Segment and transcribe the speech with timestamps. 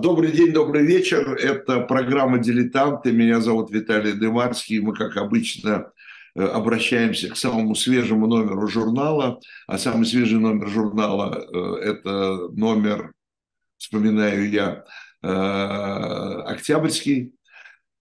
[0.00, 1.34] Добрый день, добрый вечер.
[1.34, 3.12] Это программа «Дилетанты».
[3.12, 4.78] Меня зовут Виталий Дымарский.
[4.78, 5.92] Мы, как обычно,
[6.34, 9.40] э, обращаемся к самому свежему номеру журнала.
[9.66, 13.12] А самый свежий номер журнала э,– это номер,
[13.76, 14.84] вспоминаю я,
[15.22, 15.28] э,
[16.46, 17.34] октябрьский.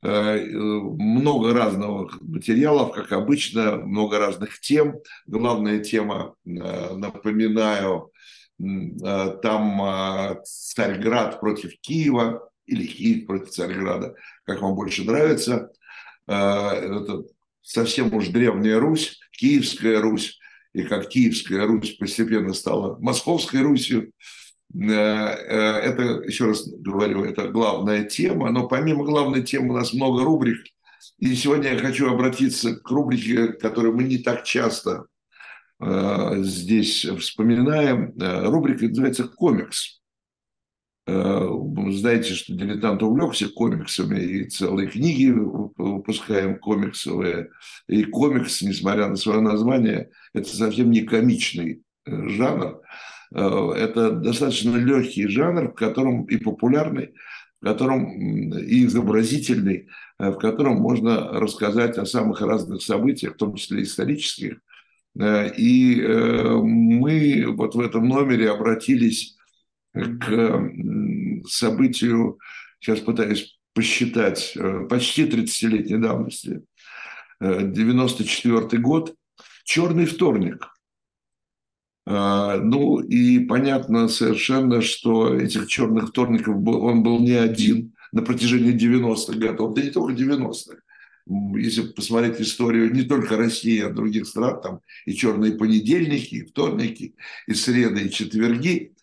[0.01, 4.95] Много разных материалов, как обычно, много разных тем.
[5.27, 8.09] Главная тема, напоминаю,
[8.59, 15.71] там э, Царьград против Киева или Киев против Царьграда, как вам больше нравится.
[16.27, 17.23] Э, это
[17.61, 20.39] совсем уж древняя Русь, Киевская Русь,
[20.73, 24.11] и как Киевская Русь постепенно стала Московской Русью.
[24.71, 30.63] Это, еще раз говорю, это главная тема, но помимо главной темы у нас много рубрик.
[31.17, 35.18] И сегодня я хочу обратиться к рубрике, которую мы не так часто Э,
[35.79, 38.13] здесь вспоминаем.
[38.19, 40.01] Э, рубрика называется «Комикс».
[41.07, 41.47] Э,
[41.91, 47.49] знаете, что дилетант увлекся комиксами, и целые книги выпускаем комиксовые.
[47.87, 52.81] И комикс, несмотря на свое название, это совсем не комичный жанр.
[53.31, 57.13] Это достаточно легкий жанр, в котором и популярный,
[57.61, 63.83] в котором и изобразительный, в котором можно рассказать о самых разных событиях, в том числе
[63.83, 64.68] исторических, Э,
[65.19, 69.35] и э, мы вот в этом номере обратились
[69.93, 70.71] к
[71.45, 72.39] событию,
[72.79, 76.61] сейчас пытаюсь посчитать, э, почти 30-летней давности,
[77.41, 79.15] 94 год,
[79.63, 80.67] «Черный вторник».
[82.05, 89.37] Ну и понятно совершенно, что этих черных вторников он был не один на протяжении 90-х
[89.37, 90.81] годов, да не только 90-х
[91.29, 97.15] если посмотреть историю не только России, а других стран, там и черные понедельники, и вторники,
[97.47, 98.93] и среды, и четверги.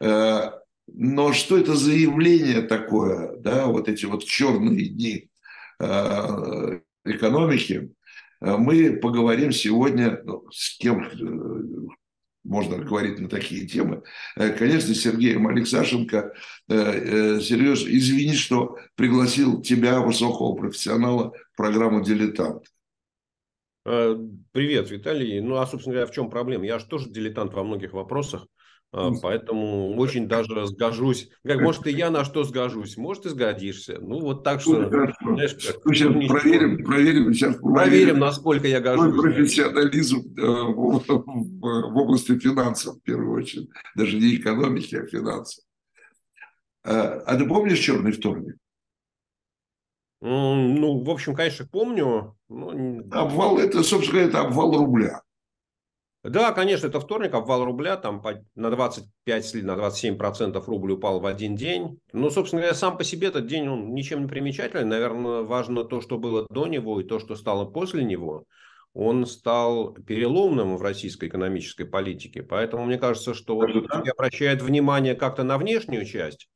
[0.00, 0.50] Э,
[0.86, 5.30] но что это за явление такое, да, вот эти вот черные дни
[5.80, 7.90] э, экономики,
[8.40, 11.08] э, мы поговорим сегодня ну, с кем
[12.44, 14.02] можно говорить на такие темы.
[14.34, 16.34] Конечно, Сергеем Алексашенко.
[16.68, 22.64] Сереж, извини, что пригласил тебя, высокого профессионала, программу «Дилетант».
[23.84, 24.16] Э,
[24.52, 25.40] привет, Виталий.
[25.40, 26.64] Ну, а, собственно говоря, в чем проблема?
[26.64, 28.61] Я же тоже дилетант во многих вопросах, э,
[28.92, 31.30] поэтому очень даже сгожусь.
[31.44, 33.98] Как, может, и я на что сгожусь, может, и сгодишься.
[34.00, 34.88] Ну, вот так что...
[34.88, 36.38] Знаешь, как, ну, сейчас ничего.
[36.38, 39.20] проверим, проверим, сейчас проверим, проверим, насколько я гожусь.
[39.20, 43.70] профессионализм э, в, в области финансов, в первую очередь.
[43.96, 45.64] Даже не экономики, а финансов.
[46.84, 48.56] А ты помнишь «Черный вторник»?
[50.20, 52.36] Ну, в общем, конечно, помню.
[52.48, 52.70] Но...
[53.10, 55.21] Обвал, это, собственно говоря, это обвал рубля.
[56.24, 58.22] Да, конечно, это вторник, обвал рубля, там
[58.54, 61.98] на 25 или на 27 процентов рубль упал в один день.
[62.12, 64.84] Но, собственно говоря, сам по себе этот день, он ничем не примечательный.
[64.84, 68.44] Наверное, важно то, что было до него и то, что стало после него.
[68.94, 72.44] Он стал переломным в российской экономической политике.
[72.44, 74.02] Поэтому мне кажется, что вот да.
[74.12, 76.48] обращает внимание как-то на внешнюю часть,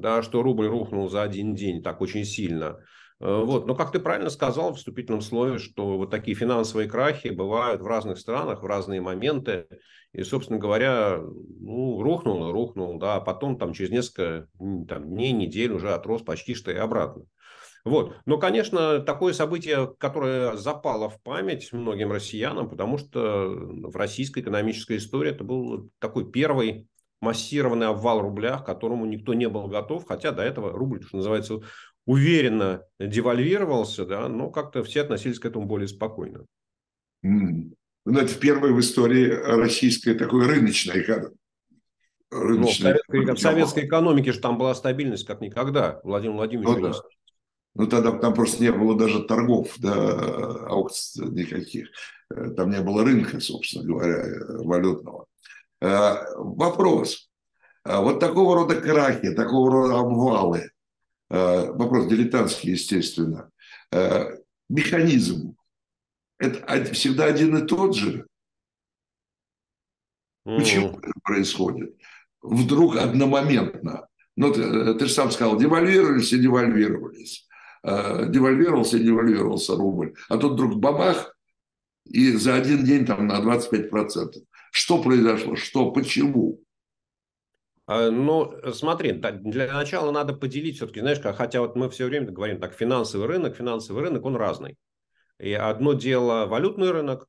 [0.00, 2.78] да, что рубль рухнул за один день так очень сильно–
[3.20, 3.66] Э, вот.
[3.66, 7.86] Но, как ты правильно сказал в вступительном слове, что вот такие финансовые крахи бывают в
[7.86, 9.66] разных странах в разные моменты.
[10.12, 15.70] И, собственно говоря, ну, рухнул рухнул, да, а потом там через несколько там, дней, недель
[15.70, 17.24] уже отрос почти что и обратно.
[17.84, 18.16] Вот.
[18.26, 24.96] Но, конечно, такое событие, которое запало в память многим россиянам, потому что в российской экономической
[24.96, 26.88] истории это был такой первый
[27.20, 31.60] массированный обвал рубля, к которому никто не был готов, хотя до этого рубль, что называется,
[32.06, 36.46] уверенно девальвировался, да, но как-то все относились к этому более спокойно.
[37.24, 37.72] Mm.
[38.06, 41.36] Ну, это впервые в истории российской такой рыночной экономики.
[42.32, 46.00] Ну, в, советской, в советской экономике же там была стабильность как никогда.
[46.04, 46.98] Владимир Владимирович ну, да.
[47.74, 51.88] Ну, тогда там просто не было даже торгов, да, аукций никаких.
[52.30, 54.24] Э, там не было рынка, собственно говоря,
[54.64, 55.26] валютного.
[55.80, 57.30] Э, вопрос.
[57.82, 60.70] А вот такого рода крахи, такого рода обвалы,
[61.30, 63.50] Э, вопрос дилетантский, естественно,
[63.92, 64.36] э,
[64.68, 65.56] механизм,
[66.38, 68.26] это всегда один и тот же.
[70.44, 71.94] Почему это происходит?
[72.42, 74.08] Вдруг одномоментно.
[74.36, 77.46] Ну, ты, э, ты же сам сказал, девальвировались и девальвировались.
[77.82, 80.14] Девальвировался и девальвировался рубль.
[80.28, 81.34] А тут вдруг бабах,
[82.04, 84.44] и за один день там на 25%.
[84.70, 85.56] Что произошло?
[85.56, 85.90] Что?
[85.92, 86.60] Почему?
[87.86, 92.60] А, ну, смотри, для начала надо поделить все-таки, знаешь, хотя вот мы все время говорим
[92.60, 94.76] так, финансовый рынок, финансовый рынок, он разный.
[95.38, 97.26] И одно дело валютный рынок,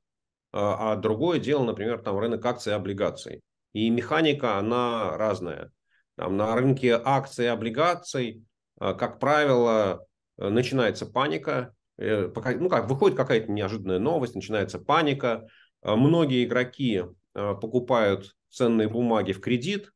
[0.51, 3.41] а, а другое дело, например, там рынок акций и облигаций.
[3.73, 5.71] И механика, она разная.
[6.15, 8.43] там, на рынке акций и облигаций,
[8.77, 10.05] как правило,
[10.37, 15.47] начинается паника, ну как, выходит какая-то неожиданная новость, начинается паника,
[15.83, 17.03] многие игроки
[17.33, 19.91] покупают ценные бумаги в кредит,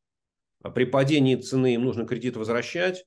[0.74, 3.06] при падении цены им нужно кредит возвращать,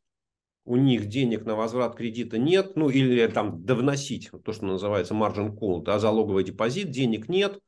[0.69, 5.57] у них денег на возврат кредита нет, ну или там довносить, то, что называется margin
[5.59, 7.59] call, да, залоговый депозит, денег нет,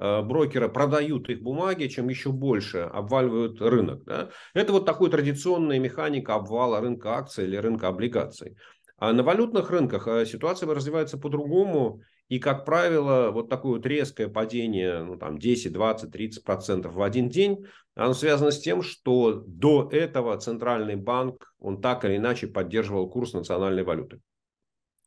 [0.00, 4.02] э, брокеры продают их бумаги, чем еще больше обваливают рынок.
[4.04, 4.30] Да?
[4.52, 8.56] Это вот такой традиционная механика обвала рынка акций или рынка облигаций.
[8.96, 12.02] А на валютных рынках ситуация развивается по-другому.
[12.30, 17.02] И, как правило, вот такое вот резкое падение, ну, там 10, 20, 30 процентов в
[17.02, 17.66] один день,
[17.96, 23.32] оно связано с тем, что до этого центральный банк, он так или иначе поддерживал курс
[23.32, 24.20] национальной валюты.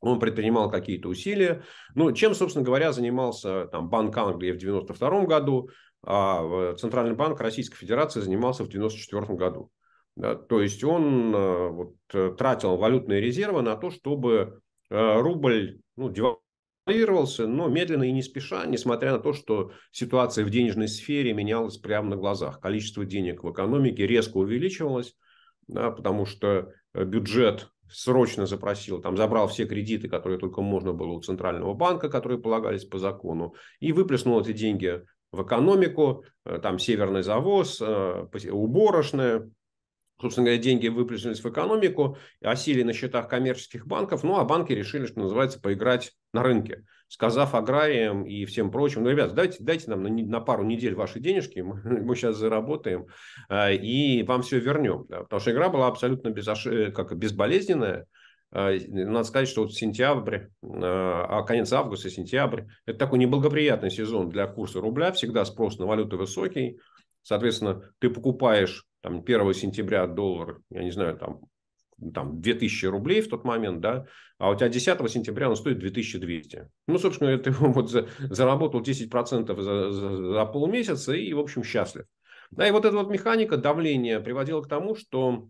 [0.02, 1.64] Он предпринимал какие-то усилия.
[1.96, 5.70] Ну, чем, собственно говоря, занимался там, Банк Англии в 1992 году,
[6.06, 9.72] а Центральный банк Российской Федерации занимался в 1994 году.
[10.18, 14.60] Да, то есть он э, вот, э, тратил валютные резервы на то, чтобы
[14.90, 16.10] э, рубль ну,
[16.86, 21.78] девальвировался, но медленно и не спеша, несмотря на то, что ситуация в денежной сфере менялась
[21.78, 22.60] прямо на глазах.
[22.60, 25.16] Количество денег в экономике резко увеличивалось,
[25.68, 31.22] да, потому что бюджет срочно запросил, там забрал все кредиты, которые только можно было у
[31.22, 35.02] Центрального банка, которые полагались по закону, и выплеснул эти деньги
[35.32, 36.26] в экономику,
[36.62, 39.50] там северный завоз, уборочная,
[40.22, 45.06] собственно говоря, деньги выплеснулись в экономику, осели на счетах коммерческих банков, ну, а банки решили,
[45.06, 50.04] что называется, поиграть на рынке, сказав аграриям и всем прочим, ну, ребят, дайте, дайте нам
[50.04, 53.08] на, на пару недель ваши денежки, мы, мы сейчас заработаем
[53.50, 55.06] э, и вам все вернем.
[55.10, 56.46] Да, потому что игра была абсолютно без,
[56.94, 58.08] как, безболезненная,
[58.52, 64.30] э, надо сказать, что вот сентябрь, э, а конец августа, сентябрь, это такой неблагоприятный сезон
[64.30, 66.80] для курса рубля, всегда спрос на валюты высокий,
[67.24, 71.42] соответственно, ты покупаешь там 1 сентября доллар, я не знаю, там,
[72.14, 74.06] там 2000 рублей в тот момент, да,
[74.38, 76.70] а у тебя 10 сентября он стоит 2200.
[76.88, 82.06] Ну, собственно, ты вот за, заработал 10% за, за, за полмесяца и, в общем, счастлив.
[82.52, 85.50] Да, и вот эта вот механика давления приводила к тому, что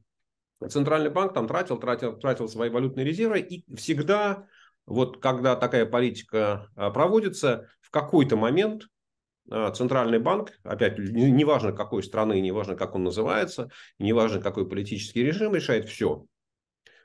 [0.68, 4.48] Центральный банк там тратил, тратил, тратил свои валютные резервы и всегда,
[4.88, 8.88] вот когда такая политика а, проводится, в какой-то момент
[9.50, 13.70] центральный банк, опять, неважно какой страны, неважно как он называется,
[14.00, 16.26] неважно какой политический режим, решает все.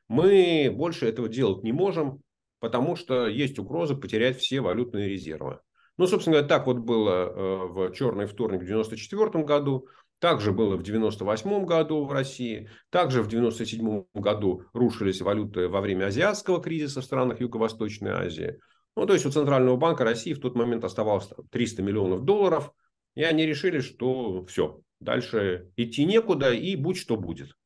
[0.08, 2.22] Мы больше этого делать не можем,
[2.60, 5.60] потому что есть угроза потерять все валютные резервы.
[5.96, 9.88] Ну, собственно говоря, так вот было э, в черный вторник в 1994 году,
[10.20, 16.06] также было в 1998 году в России, также в 1997 году рушились валюты во время
[16.06, 18.58] азиатского кризиса в странах Юго-Восточной Азии.
[18.98, 22.72] Ну, то есть у Центрального банка России в тот момент оставалось 300 миллионов долларов,
[23.14, 27.56] и они решили, что все, дальше идти некуда, и будь что будет.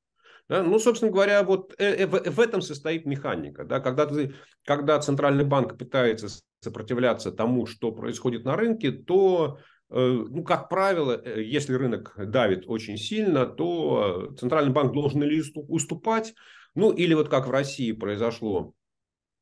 [0.50, 0.62] Да?
[0.62, 3.64] Ну, собственно говоря, вот э, э, в, в этом состоит механика.
[3.64, 3.80] Да?
[3.80, 4.34] Когда, ты,
[4.66, 6.28] когда Центральный банк пытается
[6.60, 12.98] сопротивляться тому, что происходит на рынке, то, э, ну, как правило, если рынок давит очень
[12.98, 16.34] сильно, то Центральный банк должен или уступать,
[16.74, 18.74] ну, или вот как в России произошло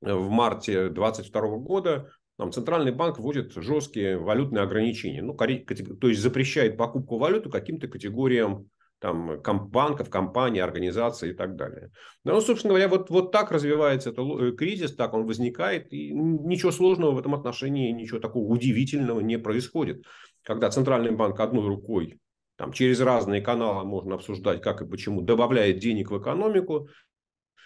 [0.00, 5.20] в марте 2022 года там, Центральный банк вводит жесткие валютные ограничения.
[5.20, 11.90] Ну, то есть запрещает покупку валюты каким-то категориям там, банков, компаний, организаций и так далее.
[12.24, 16.70] Ну, собственно говоря, вот, вот так развивается этот э, кризис, так он возникает, и ничего
[16.70, 20.04] сложного в этом отношении, ничего такого удивительного не происходит.
[20.42, 22.20] Когда Центральный банк одной рукой
[22.56, 26.88] там, через разные каналы можно обсуждать, как и почему, добавляет денег в экономику.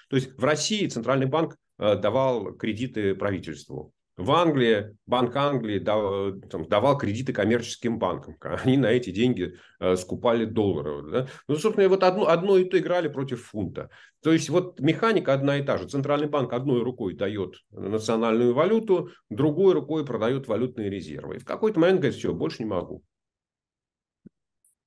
[0.09, 3.93] То есть в России Центральный банк давал кредиты правительству.
[4.17, 8.37] В Англии, Банк Англии давал, там, давал кредиты коммерческим банкам.
[8.41, 11.11] Они на эти деньги э, скупали доллары.
[11.11, 11.29] Да?
[11.49, 13.91] Ну, собственно, вот одно, одно и то играли против фунта.
[14.23, 15.89] То есть, вот механика одна и та же.
[15.89, 21.37] Центральный банк одной рукой дает национальную валюту, другой рукой продает валютные резервы.
[21.37, 23.03] И в какой-то момент говорит, все, больше не могу.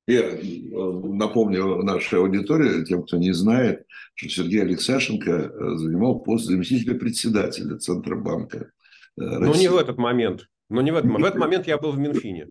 [0.07, 3.85] Я э, напомню нашей аудитории, тем, кто не знает,
[4.15, 8.71] что Сергей Алексашенко э, занимал пост заместителя председателя Центробанка.
[9.17, 9.35] России.
[9.35, 10.47] Э, ну, не в этот момент.
[10.69, 12.47] Но не в этот, в этот момент я был в Минфине.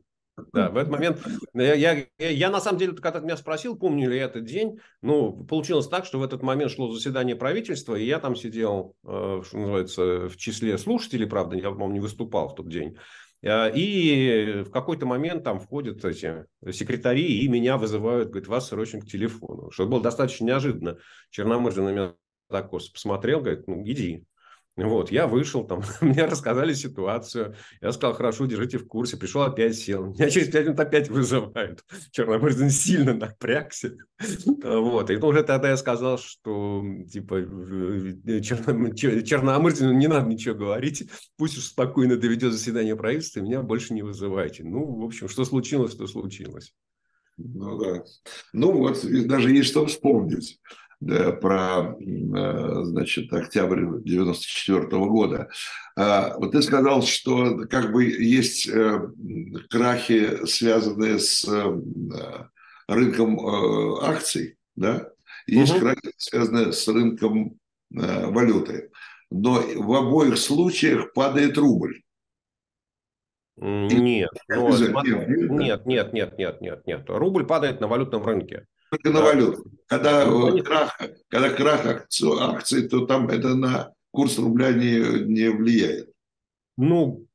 [0.53, 1.19] Да, в этот момент
[1.55, 4.79] я, я, я на самом деле, когда ты меня спросил, помню ли я этот день,
[5.01, 9.47] ну, получилось так, что в этот момент шло заседание правительства, и я там сидел, что
[9.55, 12.99] называется, в числе слушателей, правда, я, по-моему, не выступал в тот день.
[13.45, 19.01] А, и в какой-то момент там входят эти секретари и меня вызывают, говорят, вас срочно
[19.01, 19.71] к телефону.
[19.71, 20.99] Что было достаточно неожиданно.
[21.31, 22.15] Черномырдин на меня
[22.49, 24.25] так посмотрел, говорит, ну, иди.
[24.77, 29.77] Вот, я вышел, там, мне рассказали ситуацию, я сказал, хорошо, держите в курсе, пришел опять
[29.77, 31.83] сел, меня через пять минут опять вызывают.
[32.11, 33.97] Черномырдин сильно напрягся.
[34.63, 37.37] Вот, и уже тогда я сказал, что, типа,
[38.43, 38.91] Черно...
[38.95, 44.03] Черномырдину не надо ничего говорить, пусть уж спокойно доведет заседание правительства, и меня больше не
[44.03, 44.65] вызывайте.
[44.65, 46.75] Ну, в общем, что случилось, то случилось.
[47.37, 48.05] Ну да.
[48.53, 50.59] Ну вот, даже есть что вспомнить
[51.01, 55.51] про, э, значит, октябрь 94 года.
[55.95, 59.09] А, вот ты сказал, что как бы есть э,
[59.69, 61.81] крахи, связанные с э,
[62.89, 63.39] рынком
[64.03, 65.11] акций, да,
[65.47, 65.81] есть угу.
[65.81, 67.59] крахи, связанные с рынком
[67.91, 68.91] валюты.
[69.31, 72.03] Но в обоих случаях падает рубль.
[73.57, 77.05] Нет, но, нет, нет, нет, нет, нет, нет.
[77.09, 78.67] Рубль падает на валютном рынке.
[79.05, 79.65] На валюту.
[79.87, 80.99] Когда ну, крах,
[81.29, 86.11] когда крах акций, акций, то там это на курс рубля не, не влияет.
[86.77, 87.27] Ну,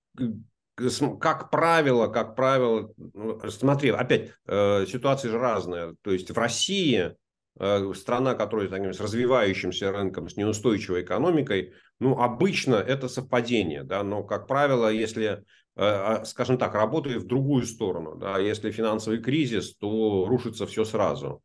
[1.19, 5.95] как правило, как правило, ну, смотри, опять э, ситуации же разные.
[6.01, 7.15] То есть в России
[7.59, 14.03] э, страна, которая так, с развивающимся рынком, с неустойчивой экономикой, ну, обычно это совпадение, да,
[14.03, 15.43] но, как правило, если
[15.75, 18.15] Э, а, скажем так, работает в другую сторону.
[18.15, 18.37] Да?
[18.39, 21.41] Если финансовый кризис, то рушится все сразу.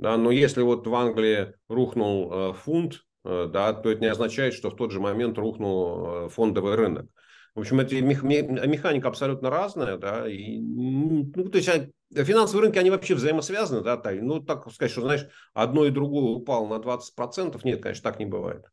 [0.00, 0.16] Да?
[0.16, 4.70] Но если вот в Англии рухнул э, фунт, э, да, то это не означает, что
[4.70, 7.06] в тот же момент рухнул фондовый рынок.
[7.54, 12.90] В общем, эта механика абсолютно разная, да, и, ну, то есть а, финансовые рынки, они
[12.90, 17.82] вообще взаимосвязаны, да, ну, так сказать, что, знаешь, одно и другое упало на 20%, нет,
[17.82, 18.66] конечно, так не бывает.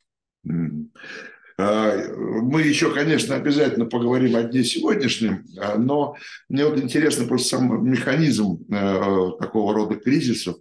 [1.57, 6.15] А, мы еще, конечно, обязательно поговорим о дне сегодняшнем, а, но
[6.47, 10.57] мне вот интересно просто сам механизм э, такого рода кризисов.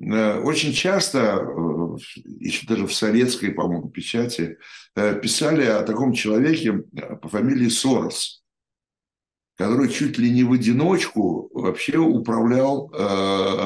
[0.00, 1.96] Э, очень часто, э,
[2.40, 4.58] еще даже в советской, по-моему, печати,
[5.22, 6.82] писали о таком человеке
[7.22, 8.42] по фамилии Сорос,
[9.56, 12.90] который чуть ли не в одиночку вообще управлял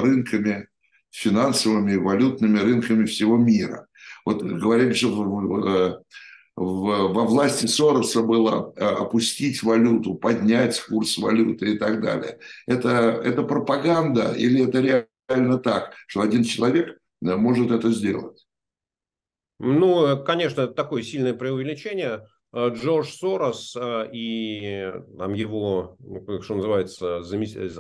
[0.03, 0.69] рынками,
[1.11, 3.87] финансовыми, валютными рынками всего мира.
[4.27, 6.03] Вот говорили, что
[6.57, 12.39] во власти Сороса было э, опустить валюту, поднять курс валюты и так далее.
[12.67, 12.89] Это,
[13.25, 18.47] это пропаганда или это реально так, что один человек э, может это сделать?
[19.59, 22.27] Ну, э, конечно, такое сильное преувеличение.
[22.57, 23.77] Джордж Сорос
[24.13, 27.21] и там, его, ну, что называется,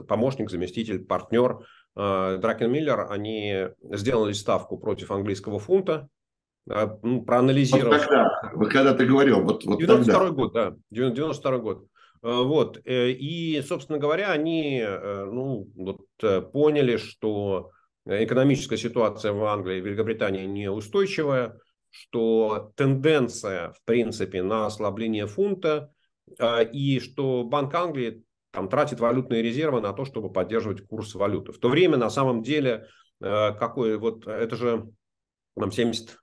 [0.09, 6.09] помощник, заместитель, партнер Дракен Миллер, они сделали ставку против английского фунта,
[6.67, 8.01] проанализировать.
[8.01, 11.87] Вот тогда, вот когда ты говорил, вот, вот 92 год, да, 92 год.
[12.25, 17.71] А, вот, э, и, собственно говоря, они э, ну, вот, э, поняли, что
[18.07, 21.59] экономическая ситуация в Англии и Великобритании неустойчивая,
[21.91, 25.93] что тенденция, в принципе, на ослабление фунта,
[26.39, 31.53] а, и что Банк Англии там, тратит валютные резервы на то, чтобы поддерживать курс валюты.
[31.53, 32.89] В то время, на самом деле,
[33.21, 34.91] какой вот это же
[35.57, 36.17] там 70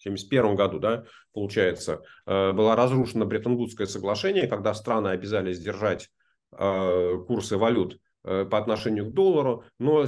[0.00, 6.08] 1971 году, да, получается, э, было разрушено Бреттон-Вудское соглашение, когда страны обязались держать
[6.52, 10.06] э, курсы валют э, по отношению к доллару, но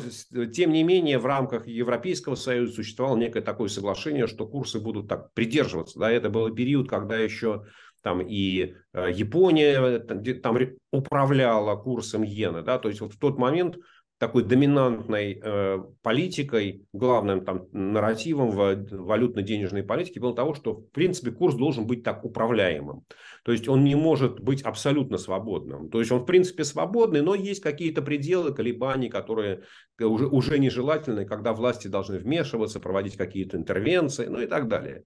[0.53, 5.33] тем не менее в рамках Европейского Союза существовало некое такое соглашение, что курсы будут так
[5.35, 5.99] придерживаться.
[5.99, 7.67] Да, это был период, когда еще
[8.03, 10.59] там и Япония там
[10.91, 13.77] управляла курсом иены, да, то есть вот в тот момент
[14.23, 21.33] такой доминантной э, политикой, главным там нарративом в валютно-денежной политике было того, что в принципе
[21.33, 23.05] курс должен быть так управляемым.
[23.45, 25.91] То есть он не может быть абсолютно свободным.
[25.91, 29.65] То есть он в принципе свободный, но есть какие-то пределы колебаний, которые
[29.99, 35.03] уже, уже нежелательны, когда власти должны вмешиваться, проводить какие-то интервенции, ну и так далее.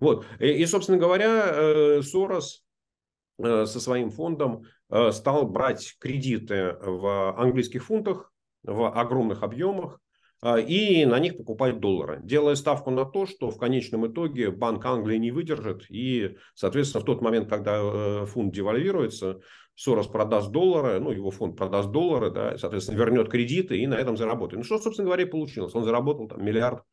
[0.00, 0.24] Вот.
[0.38, 2.64] И, и собственно говоря, э, Сорос
[3.36, 8.30] э, со своим фондом э, стал брать кредиты в английских фунтах,
[8.64, 10.00] в огромных объемах
[10.42, 14.84] а, и на них покупать доллары, делая ставку на то, что в конечном итоге Банк
[14.84, 19.40] Англии не выдержит, и, соответственно, в тот момент, когда э, фунт девальвируется,
[19.76, 24.16] Сорос продаст доллары, ну, его фонд продаст доллары, да, соответственно, вернет кредиты и на этом
[24.16, 24.58] заработает.
[24.58, 25.74] Ну, что, собственно говоря, получилось.
[25.74, 26.84] Он заработал там миллиард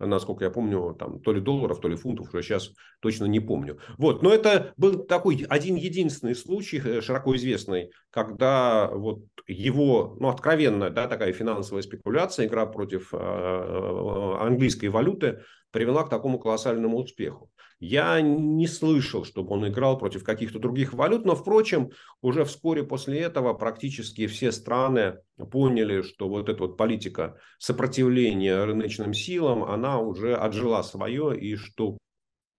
[0.00, 3.78] насколько я помню, там то ли долларов, то ли фунтов, уже сейчас точно не помню.
[3.98, 10.28] Вот, но это был такой один единственный случай, э, широко известный, когда вот его, ну,
[10.28, 15.40] откровенная, да, такая финансовая спекуляция, игра против э, э английской валюты
[15.70, 17.50] привела к такому колоссальному успеху.
[17.80, 23.20] Я не слышал, чтобы он играл против каких-то других валют, но, впрочем, уже вскоре после
[23.20, 25.20] этого практически все страны
[25.50, 31.96] поняли, что вот эта вот политика сопротивления рыночным силам, она уже отжила свое, и что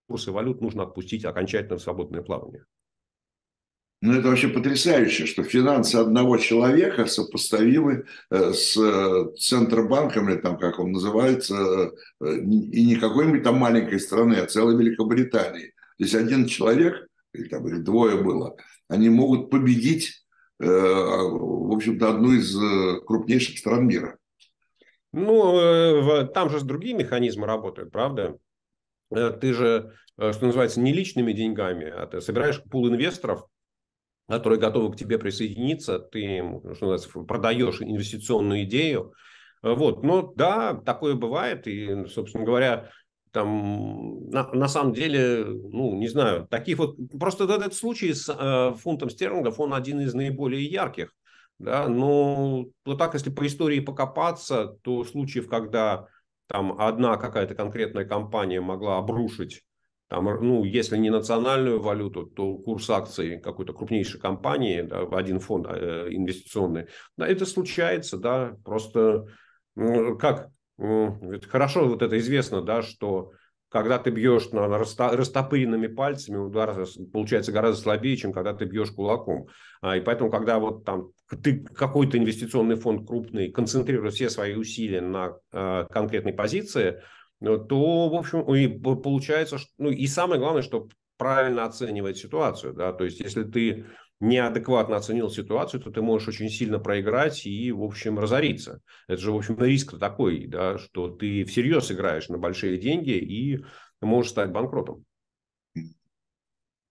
[0.07, 2.65] курсы валют нужно отпустить окончательно в свободное плавание.
[4.03, 10.57] Ну, это вообще потрясающе, что финансы одного человека сопоставимы э, с э, Центробанком, или там,
[10.57, 15.67] как он называется, э, и не какой-нибудь там маленькой страны, а целой Великобритании.
[15.99, 18.55] То есть один человек, или там или двое было,
[18.87, 20.25] они могут победить,
[20.57, 22.55] в общем-то, одну из
[23.05, 24.17] крупнейших стран мира.
[25.13, 28.37] Ну, там же другие механизмы работают, правда?
[29.09, 33.45] Ты же, что называется, не личными деньгами, а ты собираешь пул инвесторов,
[34.27, 36.37] которые готовы к тебе присоединиться, ты
[36.75, 39.13] что называется, продаешь инвестиционную идею.
[39.61, 40.03] Вот.
[40.03, 41.67] Но да, такое бывает.
[41.67, 42.89] И, собственно говоря,
[43.31, 46.97] там на, на самом деле, ну, не знаю, таких вот...
[47.19, 51.13] Просто этот случай с э, фунтом стерлингов, он один из наиболее ярких.
[51.59, 51.87] Да?
[51.87, 56.07] Но вот так, если по истории покопаться, то случаев, когда
[56.47, 59.61] там одна какая-то конкретная компания могла обрушить
[60.11, 65.67] там, ну, если не национальную валюту, то курс акций какой-то крупнейшей компании, да, один фонд
[65.69, 69.27] э, инвестиционный, да, это случается, да, просто
[70.19, 70.49] как,
[71.47, 73.31] хорошо вот это известно, да, что
[73.69, 79.47] когда ты бьешь на растопыренными пальцами, удар получается гораздо слабее, чем когда ты бьешь кулаком.
[79.81, 84.99] А, и поэтому, когда вот там ты какой-то инвестиционный фонд крупный концентрирует все свои усилия
[84.99, 86.99] на э, конкретной позиции,
[87.41, 92.93] то, в общем, и получается, что, ну и самое главное, что правильно оценивать ситуацию, да,
[92.93, 93.85] то есть если ты
[94.19, 98.81] неадекватно оценил ситуацию, то ты можешь очень сильно проиграть и, в общем, разориться.
[99.07, 103.65] Это же, в общем, риск такой, да, что ты всерьез играешь на большие деньги и
[103.99, 105.03] можешь стать банкротом.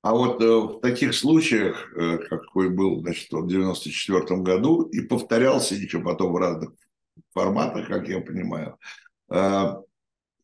[0.03, 5.75] А вот э, в таких случаях, э, какой был, значит, в 94 году, и повторялся
[5.75, 6.71] еще потом в разных
[7.33, 8.79] форматах, как я понимаю,
[9.31, 9.75] э,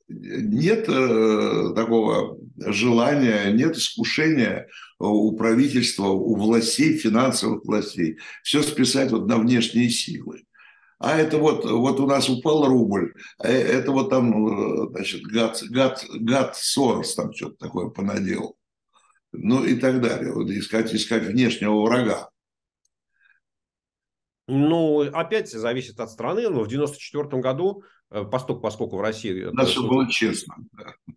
[0.08, 9.26] нет э, такого желания, нет искушения у правительства, у властей, финансовых властей, все списать вот
[9.26, 10.44] на внешние силы.
[10.98, 15.62] А это вот, вот у нас упал рубль, а это вот там, э, значит, гад,
[15.70, 18.56] гад, гад Сорос там что-то такое понаделал.
[19.32, 20.32] Ну и так далее.
[20.32, 22.30] Вот искать, искать внешнего врага.
[24.48, 26.42] Ну, опять зависит от страны.
[26.42, 29.44] Но в 1994 году Э, поскольку, поскольку в России...
[29.52, 30.54] Да, это, чтобы было честно.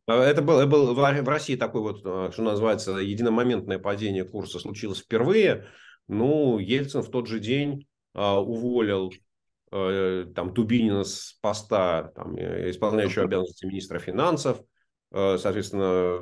[0.08, 4.60] Э, это было, это было в России такое вот, э, что называется, единомоментное падение курса
[4.60, 5.68] случилось впервые.
[6.08, 9.14] Ну, Ельцин в тот же день а, уволил
[9.70, 14.60] там Тубинина с поста там, исполняющего обязанности министра финансов.
[15.12, 16.20] Соответственно,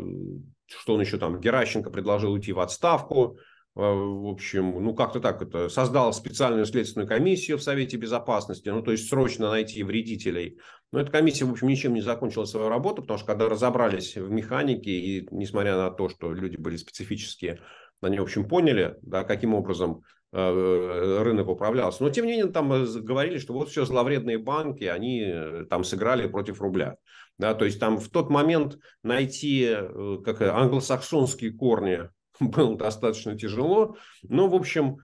[0.65, 3.39] что он еще там, Геращенко предложил уйти в отставку.
[3.77, 8.81] А, в общем, ну как-то так это, создал специальную следственную комиссию в Совете Безопасности, ну
[8.81, 10.57] то есть срочно найти вредителей.
[10.91, 14.31] Но эта комиссия, в общем, ничем не закончила свою работу, потому что когда разобрались в
[14.31, 17.59] механике, и несмотря на то, что люди были специфические,
[18.01, 22.01] они, в общем, поняли, да, каким образом э, рынок управлялся.
[22.01, 22.69] Но, тем не менее, там
[23.03, 26.95] говорили, что вот все зловредные банки, они э, там сыграли против рубля.
[27.37, 32.09] Да, то есть там в тот момент найти э, как англосаксонские корни
[32.39, 33.97] было достаточно тяжело.
[34.23, 34.97] Но, в общем,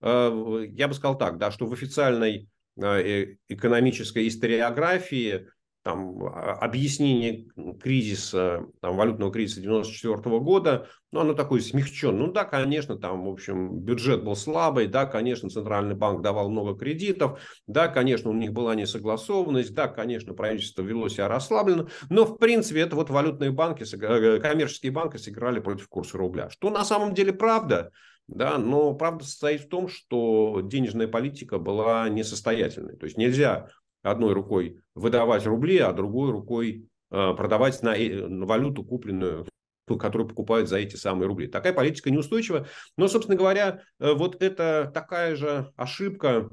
[0.00, 2.48] э, я бы сказал так, да, что в официальной
[2.80, 5.48] э, экономической историографии
[5.86, 7.46] там, а, объяснение
[7.80, 12.26] кризиса, там, валютного кризиса 94 года, ну, оно такое смягченное.
[12.26, 16.76] Ну, да, конечно, там, в общем, бюджет был слабый, да, конечно, Центральный банк давал много
[16.76, 22.36] кредитов, да, конечно, у них была несогласованность, да, конечно, правительство вело себя расслабленно, но, в
[22.36, 26.50] принципе, это вот валютные банки, э, коммерческие банки сыграли против курса рубля.
[26.50, 27.92] Что на самом деле правда,
[28.26, 32.96] да, но правда состоит в том, что денежная политика была несостоятельной.
[32.96, 33.68] То есть нельзя
[34.06, 39.46] одной рукой выдавать рубли, а другой рукой э, продавать э, на валюту, купленную
[39.86, 41.46] которую покупают за эти самые рубли.
[41.46, 42.66] Такая политика неустойчива.
[42.96, 46.50] Но, собственно говоря, э, вот это такая же ошибка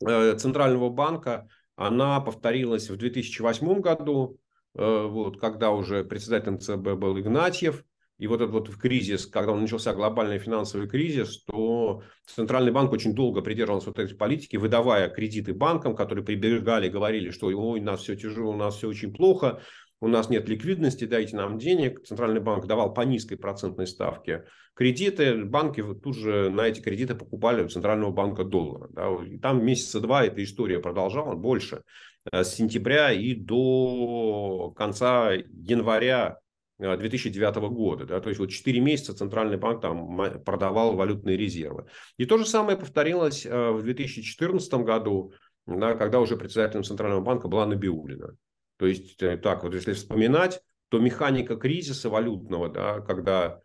[0.00, 4.38] Центрального банка, она повторилась в 2008 году,
[4.74, 7.84] вот, когда уже председателем ЦБ был Игнатьев,
[8.18, 13.42] и вот этот вот кризис, когда начался глобальный финансовый кризис, то Центральный банк очень долго
[13.42, 18.14] придерживался вот этой политики, выдавая кредиты банкам, которые прибегали, говорили, что ой, у нас все
[18.14, 19.60] тяжело, у нас все очень плохо,
[20.00, 22.04] у нас нет ликвидности, дайте нам денег.
[22.04, 24.44] Центральный банк давал по низкой процентной ставке
[24.74, 28.88] кредиты, банки тут же на эти кредиты покупали у Центрального банка доллара.
[28.90, 29.08] Да.
[29.24, 31.82] И там месяца два эта история продолжалась, больше,
[32.30, 36.38] э, с сентября и до конца января
[36.82, 38.04] 2009 э, года.
[38.06, 41.86] Да, то есть вот 4 месяца Центральный банк там продавал валютные резервы.
[42.16, 45.32] И то же самое повторилось э, в 2014 году,
[45.66, 48.36] да, когда уже председателем Центрального банка была Набиулина.
[48.78, 53.60] То есть э, так вот, если вспоминать, то механика кризиса валютного, да, когда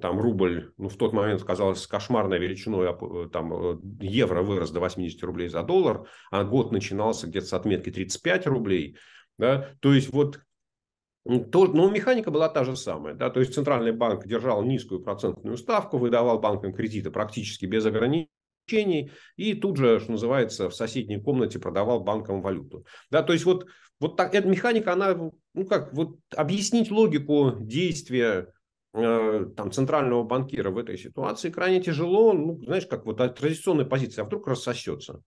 [0.00, 5.22] там рубль, ну, в тот момент казалось кошмарной величиной, а, там евро вырос до 80
[5.22, 8.96] рублей за доллар, а год начинался где-то с отметки 35 рублей,
[9.38, 10.40] да, то есть вот
[11.50, 13.14] то, но механика была та же самая.
[13.14, 13.30] Да?
[13.30, 19.54] То есть Центральный банк держал низкую процентную ставку, выдавал банкам кредиты практически без ограничений и
[19.54, 22.86] тут же, что называется, в соседней комнате продавал банкам валюту.
[23.10, 23.22] Да?
[23.22, 23.66] То есть вот,
[24.00, 28.52] вот так, эта механика, она, ну как, вот объяснить логику действия
[28.94, 32.32] э, там, центрального банкира в этой ситуации крайне тяжело.
[32.32, 35.22] Ну, знаешь, как вот традиционная позиция, а вдруг рассосется.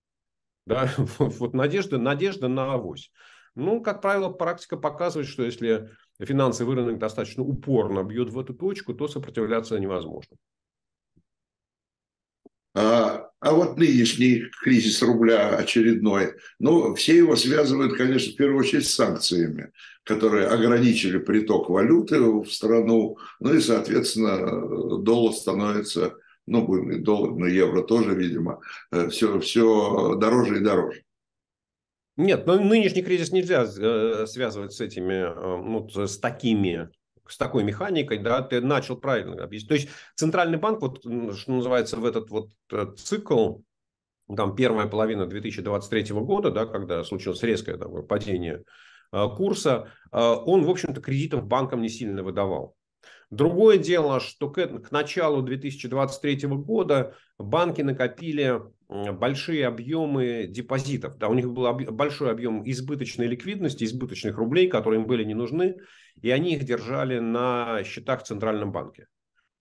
[0.66, 0.90] Да?
[1.18, 3.12] Вот, вот надежда, надежда на авось.
[3.60, 8.94] Ну, как правило, практика показывает, что если финансовый рынок достаточно упорно бьет в эту точку,
[8.94, 10.38] то сопротивляться невозможно.
[12.74, 18.88] А, а вот нынешний кризис рубля очередной, ну, все его связывают, конечно, в первую очередь
[18.88, 19.72] с санкциями,
[20.04, 27.48] которые ограничили приток валюты в страну, ну и, соответственно, доллар становится, ну, будем доллар, но
[27.48, 28.62] евро тоже, видимо,
[29.10, 31.04] все, э, все дороже и дороже.
[32.20, 36.90] Нет, но нынешний кризис нельзя э, связывать с этими, э, ну, с такими
[37.26, 39.70] с такой механикой, да, ты начал правильно объяснить.
[39.70, 41.00] То есть центральный банк, вот
[41.38, 43.60] что называется, в этот вот э, цикл,
[44.36, 48.66] там первая половина 2023 года, да, когда случилось резкое там, падение
[49.12, 52.76] курса, он, в общем-то, кредитов банкам не сильно выдавал.
[53.30, 61.18] Другое дело, что к, к началу 2023 года банки накопили большие объемы депозитов.
[61.18, 65.36] Да, у них был об, большой объем избыточной ликвидности, избыточных рублей, которые им были не
[65.36, 65.78] нужны,
[66.22, 69.08] и они их держали на счетах в Центральном банке.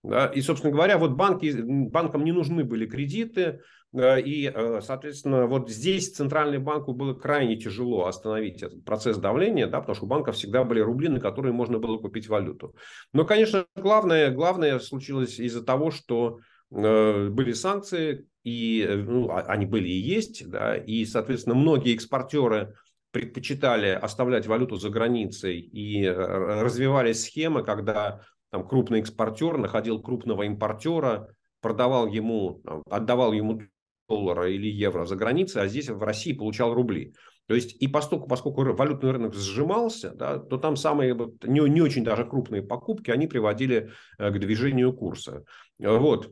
[0.01, 3.59] Да, и, собственно говоря, вот банки, банкам не нужны были кредиты,
[3.91, 9.79] и, э, соответственно, вот здесь Центральному банку было крайне тяжело остановить этот процесс давления, да,
[9.79, 12.75] потому что у банков всегда были рубли, на которые можно было купить валюту.
[13.13, 16.39] Но, конечно, главное, главное случилось из-за того, что
[16.71, 21.95] э, были санкции, и э, ну, а, они были и есть, да, и, соответственно, многие
[21.95, 22.75] экспортеры
[23.11, 31.33] предпочитали оставлять валюту за границей и развивались схемы, когда там крупный экспортер находил крупного импортера,
[31.61, 33.61] продавал ему, отдавал ему
[34.07, 37.13] доллара или евро за границей, а здесь в России получал рубли.
[37.47, 42.03] То есть и поскольку, поскольку валютный рынок сжимался, да, то там самые не, не очень
[42.03, 45.43] даже крупные покупки, они приводили э, к движению курса.
[45.79, 46.31] Вот.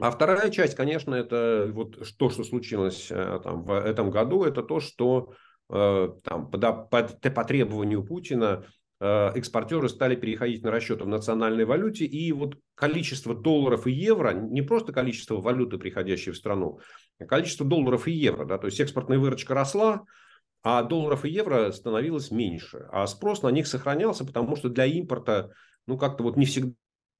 [0.00, 4.62] А вторая часть, конечно, это вот то, что случилось э, там, в этом году, это
[4.62, 5.34] то, что
[5.68, 8.64] э, там, по, по, по требованию Путина
[9.00, 14.62] экспортеры стали переходить на расчеты в национальной валюте, и вот количество долларов и евро, не
[14.62, 16.80] просто количество валюты, приходящей в страну,
[17.18, 20.04] а количество долларов и евро, да, то есть экспортная выручка росла,
[20.62, 25.52] а долларов и евро становилось меньше, а спрос на них сохранялся, потому что для импорта,
[25.86, 26.74] ну, как-то вот не всегда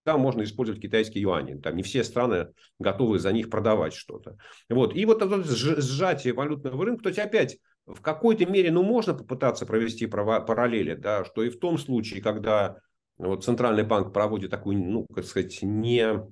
[0.07, 1.59] можно использовать китайские юани.
[1.61, 4.37] Там не все страны готовы за них продавать что-то.
[4.69, 4.95] Вот.
[4.95, 9.67] И вот это сжатие валютного рынка, то есть опять в какой-то мере, ну, можно попытаться
[9.67, 12.79] провести параллели, да, что и в том случае, когда
[13.19, 16.23] вот Центральный банк проводит такую, ну, как сказать, не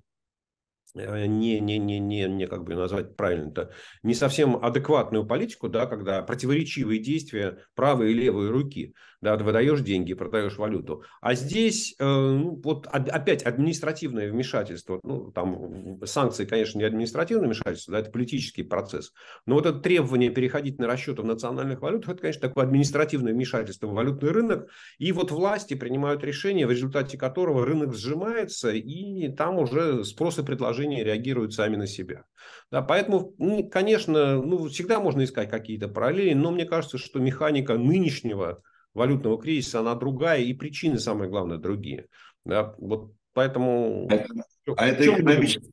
[0.98, 3.70] не, не, не, не, не как бы назвать правильно-то,
[4.02, 10.14] не совсем адекватную политику, да, когда противоречивые действия правой и левой руки, да, выдаешь деньги,
[10.14, 11.02] продаешь валюту.
[11.20, 17.92] А здесь э, ну, вот опять административное вмешательство, ну, там санкции, конечно, не административное вмешательство,
[17.92, 19.12] да, это политический процесс,
[19.44, 23.88] но вот это требование переходить на расчеты в национальных валютах, это, конечно, такое административное вмешательство
[23.88, 29.58] в валютный рынок, и вот власти принимают решение, в результате которого рынок сжимается, и там
[29.58, 32.24] уже спрос и предложение приложения реагируют сами на себя.
[32.70, 33.34] Да, поэтому,
[33.70, 38.62] конечно, ну, всегда можно искать какие-то параллели, но мне кажется, что механика нынешнего
[38.94, 42.06] валютного кризиса, она другая, и причины, самое главное, другие.
[42.44, 44.08] Да, вот поэтому...
[44.10, 45.70] А, а это экономически...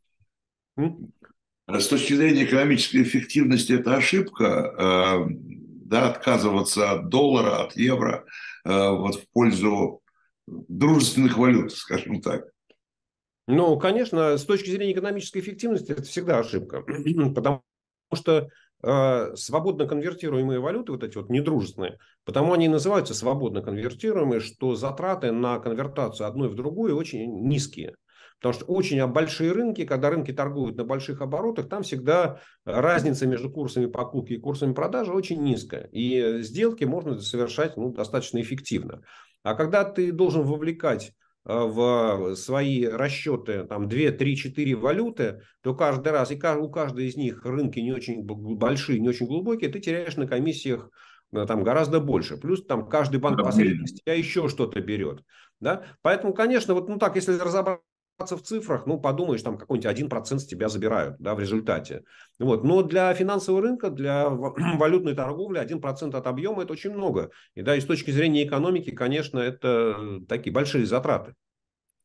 [1.67, 5.25] С точки зрения экономической эффективности это ошибка, э,
[5.85, 8.23] да, отказываться от доллара, от евро
[8.65, 10.01] э, вот в пользу
[10.45, 12.43] дружественных валют, скажем так.
[13.47, 16.81] Ну, конечно, с точки зрения экономической эффективности это всегда ошибка,
[17.35, 17.63] потому
[18.13, 18.49] что
[18.81, 25.31] э, свободно конвертируемые валюты, вот эти вот недружественные, потому они называются свободно конвертируемые, что затраты
[25.31, 27.95] на конвертацию одной в другую очень низкие.
[28.39, 33.49] Потому что очень большие рынки, когда рынки торгуют на больших оборотах, там всегда разница между
[33.49, 35.87] курсами покупки и курсами продажи очень низкая.
[35.93, 39.03] И сделки можно совершать ну, достаточно эффективно.
[39.41, 45.75] А когда ты должен вовлекать Э, в свои расчеты там 2, 3, 4 валюты, то
[45.75, 49.79] каждый раз, и у каждой из них рынки не очень большие, не очень глубокие, ты
[49.79, 50.89] теряешь на комиссиях
[51.31, 52.37] э, там гораздо больше.
[52.37, 55.23] Плюс там каждый банк посредник тебя еще что-то берет.
[55.59, 55.83] Да?
[56.01, 57.83] Поэтому, конечно, вот ну так, если разобраться
[58.17, 62.03] в цифрах, ну, подумаешь, там какой-нибудь 1% с тебя забирают да, в результате.
[62.39, 62.63] Вот.
[62.63, 67.31] Но для финансового рынка, для валютной торговли 1% от объема– это очень много.
[67.55, 71.35] И да, и с точки зрения экономики, конечно, это такие большие затраты.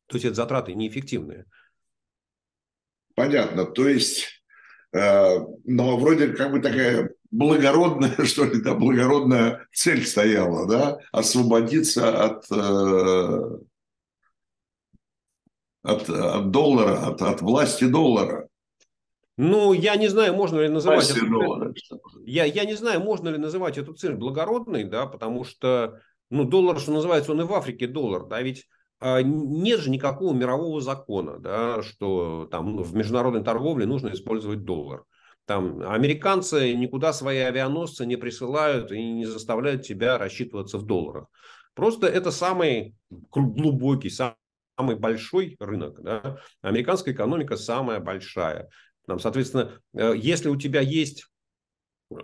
[0.07, 1.45] То есть, это затраты неэффективные.
[3.15, 3.65] Понятно.
[3.65, 4.43] То есть,
[4.93, 12.25] э, но вроде как бы такая благородная, что ли, да, благородная цель стояла, да, освободиться
[12.25, 13.57] от э,
[15.83, 18.47] от, от доллара, от, от власти доллара.
[19.37, 21.73] Ну, я не знаю, можно ли называть эту цель,
[22.25, 26.79] я, я не знаю, можно ли называть эту цель благородной, да, потому что, ну, доллар,
[26.79, 28.67] что называется, он и в Африке доллар, да, ведь
[28.99, 35.05] а, нет же никакого мирового закона, да, что там в международной торговле нужно использовать доллар.
[35.45, 41.25] Там американцы никуда свои авианосцы не присылают и не заставляют тебя рассчитываться в долларах.
[41.73, 44.35] Просто это самый глубокий, самый
[44.81, 48.69] самый большой рынок, да, американская экономика самая большая.
[49.05, 51.27] Там, соответственно, э, если у тебя есть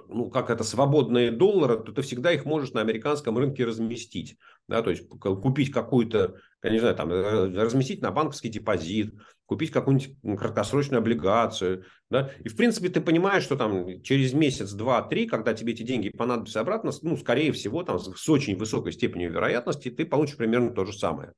[0.10, 4.38] ну, как это, свободные доллары, то ты всегда их можешь на американском рынке разместить.
[4.68, 9.16] Да, то есть купить какую-то, я не знаю, там, э, разместить на банковский депозит,
[9.46, 11.86] купить какую-нибудь краткосрочную облигацию.
[12.10, 12.32] Да?
[12.44, 16.10] И, в принципе, ты понимаешь, что там через месяц, два, три, когда тебе эти деньги
[16.10, 20.84] понадобятся обратно, ну, скорее всего, там, с очень высокой степенью вероятности, ты получишь примерно то
[20.84, 21.32] же самое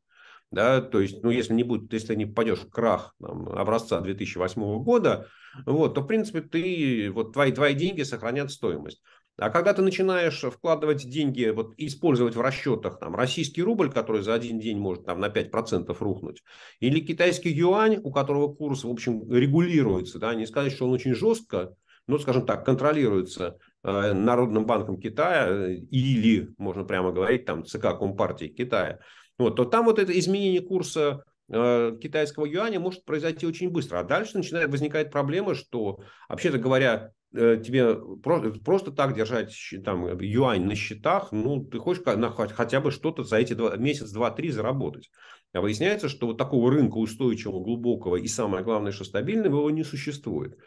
[0.51, 4.83] да, то есть, ну, если не будет, если не попадешь в крах там, образца 2008
[4.83, 5.27] года,
[5.65, 9.01] вот, то, в принципе, ты, вот твои, твои деньги сохранят стоимость.
[9.37, 14.33] А когда ты начинаешь вкладывать деньги, вот использовать в расчетах там, российский рубль, который за
[14.33, 16.43] один день может там, на 5% рухнуть,
[16.79, 21.13] или китайский юань, у которого курс, в общем, регулируется, да, не сказать, что он очень
[21.13, 21.73] жестко,
[22.07, 27.97] но, скажем так, контролируется э, Народным банком Китая э, или, можно прямо говорить, там, ЦК
[27.97, 28.99] Компартии Китая,
[29.39, 33.99] вот, то там вот это изменение курса э, китайского юаня может произойти очень быстро.
[33.99, 40.19] А дальше начинает возникать проблема, что, вообще-то говоря, э, тебе просто, просто так держать там,
[40.19, 44.29] юань на счетах, ну, ты хочешь на, хотя бы что-то за эти два, месяц, два,
[44.29, 45.09] три заработать.
[45.53, 49.85] А выясняется, что вот такого рынка устойчивого, глубокого и, самое главное, что стабильного, его не
[49.85, 50.57] существует.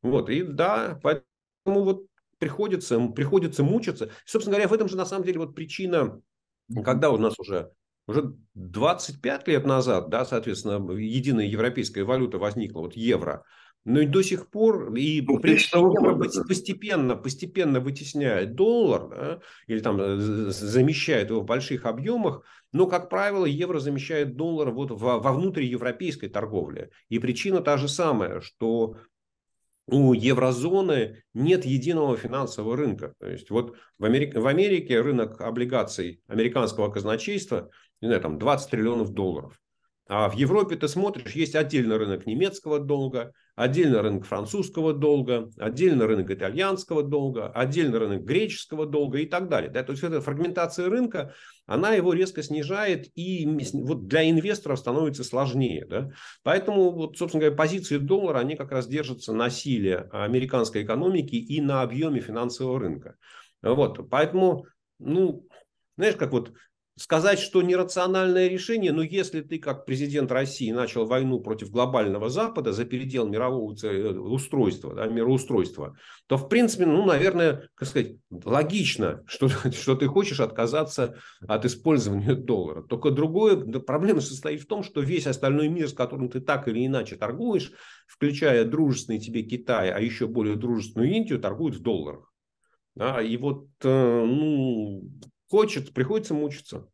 [0.00, 2.06] Вот, и да, поэтому вот
[2.38, 4.10] приходится, приходится мучиться.
[4.24, 6.20] Собственно говоря, в этом же на самом деле вот причина,
[6.82, 7.70] когда у нас уже
[8.12, 13.44] уже 25 лет назад, да, соответственно, единая европейская валюта возникла, вот евро,
[13.84, 20.00] но и до сих пор и ну, евро постепенно, постепенно вытесняет доллар да, или там
[20.00, 25.32] э, замещает его в больших объемах, но, как правило, евро замещает доллар вот во, во
[25.32, 26.90] внутриевропейской торговле.
[27.08, 28.96] И причина та же самая, что
[29.86, 33.14] у еврозоны нет единого финансового рынка.
[33.18, 37.70] То есть вот в Америке, в Америке рынок облигаций американского казначейства
[38.02, 39.58] не знаю, там 20 триллионов долларов.
[40.08, 46.04] А в Европе ты смотришь, есть отдельный рынок немецкого долга, отдельный рынок французского долга, отдельный
[46.04, 49.70] рынок итальянского долга, отдельный рынок греческого долга и так далее.
[49.70, 49.82] Да?
[49.84, 51.32] То есть эта фрагментация рынка,
[51.66, 55.86] она его резко снижает и вот для инвесторов становится сложнее.
[55.88, 56.10] Да?
[56.42, 61.60] Поэтому, вот, собственно говоря, позиции доллара, они как раз держатся на силе американской экономики и
[61.60, 63.16] на объеме финансового рынка.
[63.62, 64.66] Вот, поэтому,
[64.98, 65.46] ну,
[65.96, 66.52] знаешь, как вот
[66.96, 72.72] сказать, что нерациональное решение, но если ты как президент России начал войну против глобального Запада
[72.72, 79.22] за передел мирового э, устройства, да, мироустройства, то в принципе, ну, наверное, как сказать, логично,
[79.26, 82.82] что, что ты хочешь отказаться от использования доллара.
[82.82, 86.86] Только другое, проблема состоит в том, что весь остальной мир, с которым ты так или
[86.86, 87.72] иначе торгуешь,
[88.06, 92.30] включая дружественный тебе Китай, а еще более дружественную Индию, торгуют в долларах.
[92.94, 95.10] Да, и вот, э, ну,
[95.52, 96.88] хочет, приходится мучиться.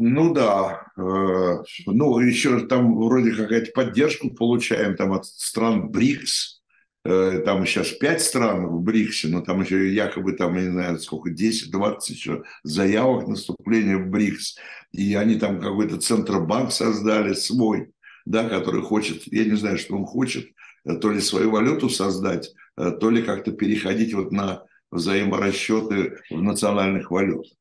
[0.00, 6.62] Ну да, э, ну еще там вроде какая-то поддержку получаем там от стран БРИКС,
[7.04, 10.98] э, там сейчас пять стран в БРИКСе, но там еще якобы там, я не знаю,
[10.98, 14.56] сколько, 10-20 еще заявок на вступление в БРИКС,
[14.90, 17.92] и они там какой-то центробанк создали свой,
[18.26, 20.48] да, который хочет, я не знаю, что он хочет,
[20.84, 27.10] э, то ли свою валюту создать, то ли как-то переходить вот на взаиморасчеты в национальных
[27.10, 27.52] валютах?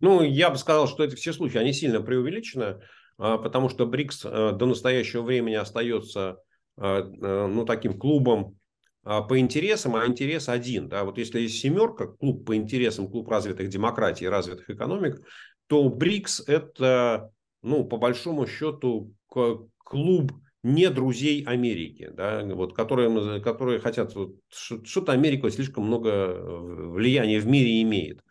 [0.00, 2.80] Ну, я бы сказал, что это все случаи, они сильно преувеличены,
[3.18, 6.38] а, потому что БРИКС э, до настоящего времени остается
[6.76, 8.56] э, ну, таким клубом
[9.02, 10.88] а, по интересам, а интерес один.
[10.88, 11.04] Да?
[11.04, 15.20] Вот если есть семерка, клуб по интересам, клуб развитых демократий развитых экономик,
[15.66, 17.30] то БРИКС– это,
[17.62, 20.32] ну, по большому счету, клуб
[20.74, 27.40] не друзей Америки, да, вот, которые, которые хотят, вот, что-то Америка слишком много э, влияния
[27.40, 28.22] в мире имеет.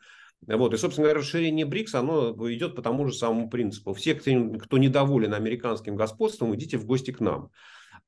[0.46, 0.74] Вот.
[0.74, 3.94] И, собственно говоря, расширение БРИКС, оно идет по тому же самому принципу.
[3.94, 7.50] Все, кто недоволен американским господством, идите в гости к нам.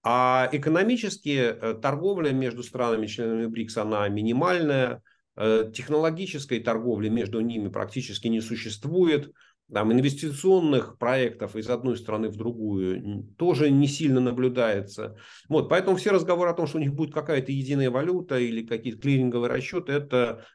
[0.03, 5.01] А экономически э, торговля между странами-членами БРИКС, она минимальная.
[5.35, 9.31] Э, технологической торговли между ними практически не существует.
[9.71, 15.17] Там инвестиционных проектов из одной страны в другую тоже не сильно наблюдается.
[15.47, 18.99] Вот, поэтому все разговоры о том, что у них будет какая-то единая валюта или какие-то
[18.99, 20.45] клиринговые расчеты, это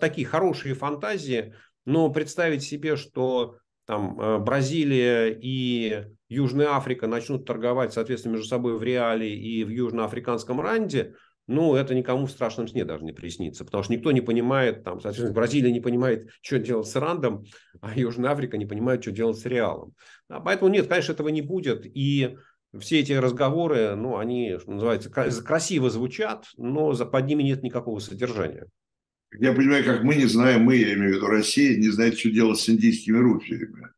[0.00, 1.54] такие хорошие фантазии,
[1.84, 3.56] но представить себе, что
[3.86, 9.68] там э, Бразилия и Южная Африка начнут торговать, соответственно, между собой в реале и в
[9.68, 11.14] южноафриканском ранде–
[11.50, 15.00] ну, это никому в страшном сне даже не приснится, потому что никто не понимает, там,
[15.00, 17.44] соответственно, Бразилия не понимает, что делать с Рандом,
[17.80, 19.92] а Южная Африка не понимает, что делать с Реалом.
[20.28, 22.36] А поэтому нет, конечно, этого не будет, и
[22.78, 27.98] все эти разговоры, ну, они, что называется, красиво звучат, но за, под ними нет никакого
[27.98, 28.66] содержания.
[29.36, 32.30] Я понимаю, как мы не знаем, мы, я имею в виду Россия, не знает, что
[32.30, 33.88] делать с индийскими рупиями.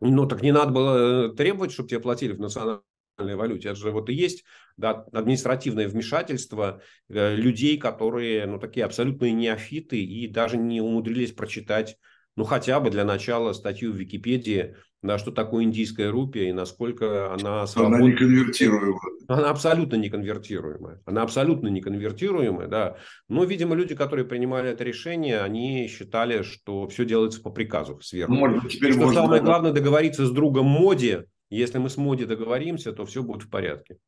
[0.00, 2.82] Ну, так не надо было э, требовать, чтобы тебе платили в национальном
[3.16, 3.68] валюте.
[3.68, 4.44] Это же вот и есть
[4.76, 11.96] да, административное вмешательство э, людей, которые ну, такие абсолютные неофиты и даже не умудрились прочитать,
[12.36, 14.74] ну хотя бы для начала статью в Википедии,
[15.04, 17.98] да, что такое индийская рупия и насколько она свободна.
[17.98, 19.00] Она не конвертируемая.
[19.28, 21.02] Она абсолютно не конвертируемая.
[21.04, 22.96] Она абсолютно не конвертируемая, да.
[23.28, 28.32] Но, видимо, люди, которые принимали это решение, они считали, что все делается по приказу сверху.
[28.32, 29.22] Ну, может, теперь что можно...
[29.22, 31.24] самое главное договориться с другом Моди,
[31.56, 33.98] если мы с Моди договоримся, то все будет в порядке.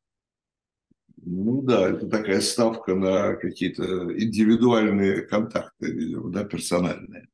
[1.25, 3.85] Ну да, это такая ставка на какие-то
[4.17, 7.29] индивидуальные контакты, видимо, да, персональные.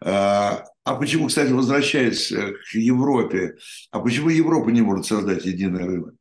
[0.00, 3.56] А, а почему, кстати, возвращаясь э, к Европе,
[3.90, 6.14] а почему Европа не может создать единый рынок?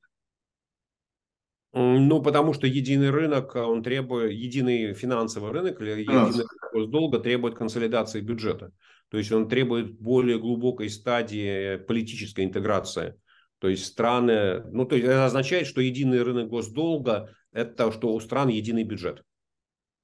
[1.73, 8.21] Ну, потому что единый рынок, он требует, единый финансовый рынок или единый госдолга требует консолидации
[8.21, 8.71] бюджета.
[9.09, 13.15] То есть он требует более глубокой стадии политической интеграции.
[13.59, 18.19] То есть страны, ну то есть это означает, что единый рынок госдолга– это что у
[18.19, 19.23] стран единый бюджет.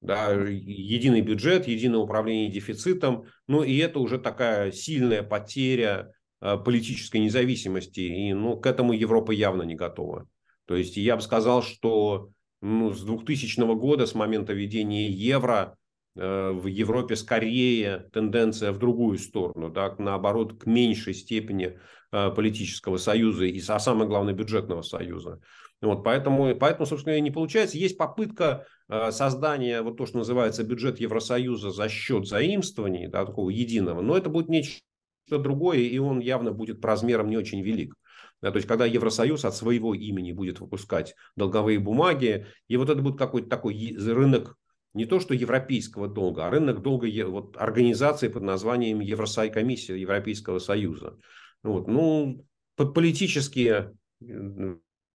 [0.00, 6.12] Да, единый бюджет, единое управление дефицитом, ну и это уже такая сильная потеря
[6.42, 10.28] э, политической независимости, и ну, к этому Европа явно не готова.
[10.66, 15.76] То есть я бы сказал, что ну, с 2000 года, с момента введения евро,
[16.14, 21.78] в Европе скорее тенденция в другую сторону, да, наоборот, к меньшей степени
[22.12, 25.40] э, политического союза и, а самое главное, бюджетного союза.
[25.82, 27.78] Вот, поэтому, поэтому, собственно, не получается.
[27.78, 33.50] Есть попытка э, создания, вот то, что называется бюджет Евросоюза за счет заимствований, да, такого
[33.50, 34.82] единого, но это будет нечто
[35.30, 37.94] другое, и он явно будет по размерам не очень велик.
[38.40, 43.00] Да, то есть, когда Евросоюз от своего имени будет выпускать долговые бумаги, и вот это
[43.00, 44.56] будет какой-то такой рынок
[44.94, 50.60] не то что европейского долга, а рынок долга вот, организации под названием Евросой комиссия Европейского
[50.60, 51.18] Союза.
[51.62, 53.92] Вот, ну, политические,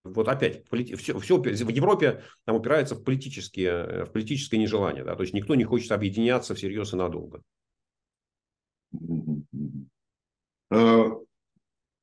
[0.03, 0.65] вот опять,
[0.97, 5.03] все, все в Европе там упирается в политические, в политическое нежелание.
[5.03, 5.15] Да?
[5.15, 7.41] То есть никто не хочет объединяться всерьез и надолго.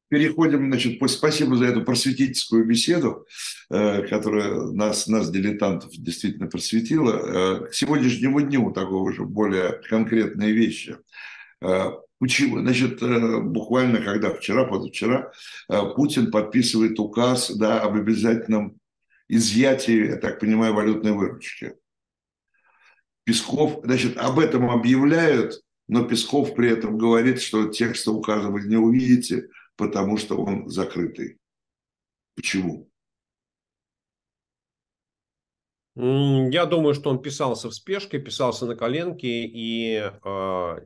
[0.08, 3.26] Переходим, значит, спасибо за эту просветительскую беседу,
[3.70, 7.12] э, которая нас, нас дилетантов, действительно просветила.
[7.12, 10.96] Э, к сегодняшнему дню такого же более конкретные вещи.
[11.60, 11.90] Э,
[12.20, 12.60] почему?
[12.60, 15.32] Значит, буквально когда вчера, позавчера,
[15.96, 18.78] Путин подписывает указ да, об обязательном
[19.28, 21.74] изъятии, я так понимаю, валютной выручки.
[23.24, 28.76] Песков, значит, об этом объявляют, но Песков при этом говорит, что текста указа вы не
[28.76, 31.38] увидите, потому что он закрытый.
[32.34, 32.90] Почему?
[35.96, 40.76] Я думаю, что он писался в спешке, писался на коленке, и, э,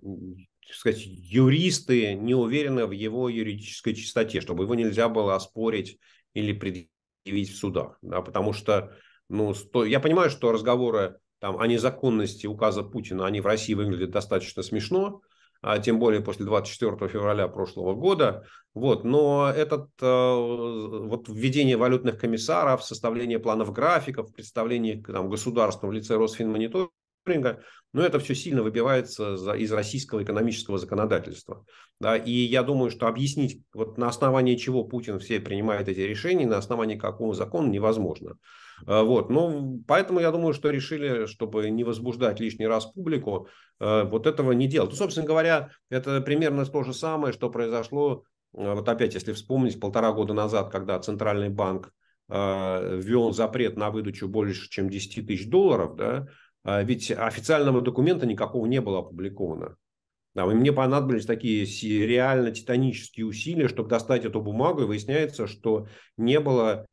[0.73, 5.99] сказать, юристы не уверены в его юридической чистоте, чтобы его нельзя было оспорить
[6.33, 7.99] или предъявить в судах.
[8.03, 8.97] Да, потому что,
[9.29, 9.85] ну, сто...
[9.85, 15.23] я понимаю, что разговоры там, о незаконности указа Путина, они в России выглядят достаточно смешно,
[15.63, 18.45] а тем более после 24 февраля прошлого года.
[18.73, 25.93] Вот, но этот э, вот введение валютных комиссаров, составление планов графиков, представление там, государства в
[25.93, 31.65] лице Росфинмониторинга, но это все сильно выбивается из российского экономического законодательства.
[31.99, 36.47] Да, и я думаю, что объяснить, вот на основании чего Путин все принимает эти решения,
[36.47, 38.37] на основании какого закона невозможно.
[38.87, 39.31] А, вот.
[39.31, 44.53] Ну, поэтому я думаю, что решили, чтобы не возбуждать лишний раз публику, а, вот этого
[44.53, 44.91] не делать.
[44.91, 48.25] Ну, собственно говоря, это примерно то же самое, что произошло,
[48.57, 51.93] а, вот опять, если вспомнить, полтора года назад, когда Центральный банк
[52.29, 56.29] ввел запрет на выдачу больше, чем 10 тысяч долларов, да,
[56.85, 59.75] ведь официального документа никакого не было опубликовано.
[60.37, 61.67] Да, и мне понадобились такие
[62.07, 66.87] реально титанические усилия, чтобы достать эту бумагу, и выясняется, что не было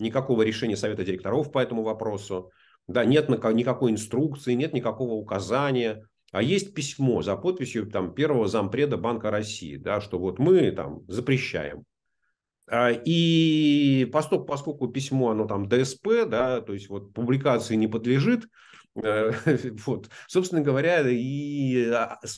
[0.00, 2.50] никакого решения Совета директоров по этому вопросу,
[2.86, 8.96] да, нет никакой инструкции, нет никакого указания, а есть письмо за подписью там, первого зампреда
[8.96, 11.84] Банка России, да, что вот мы там запрещаем.
[12.68, 18.46] А, и поскольку, поскольку письмо, оно там ДСП, да, то есть вот публикации не подлежит,
[19.02, 19.32] э,
[19.86, 21.92] вот, собственно говоря, и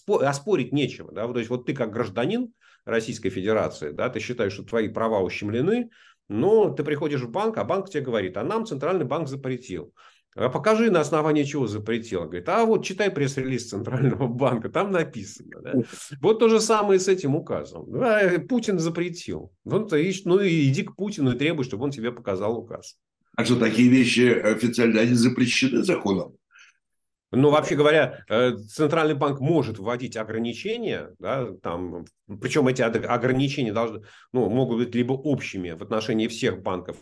[0.06, 1.12] оспорить нечего.
[1.12, 1.28] Да?
[1.28, 2.50] То есть вот ты как гражданин
[2.86, 5.90] Российской Федерации, да, ты считаешь, что твои права ущемлены,
[6.28, 9.92] но ты приходишь в банк, а банк тебе говорит, а нам Центральный банк запретил.
[10.34, 12.22] А покажи, на основании чего запретил.
[12.22, 15.60] Говорит, а вот читай пресс-релиз Центрального банка, там написано.
[15.60, 15.74] Да?
[16.20, 17.84] Вот то же самое с этим указом.
[17.90, 19.52] Да, Путин запретил.
[19.64, 22.96] Ну, ты, ну и иди к Путину и требуй, чтобы он тебе показал указ.
[23.36, 26.34] А что, такие вещи официально, они запрещены законом?
[27.32, 32.04] Ну, вообще говоря, э, Центральный банк может вводить ограничения, да, там,
[32.40, 34.02] причем эти ограничения должны,
[34.32, 36.98] ну, могут быть либо общими в отношении всех банков,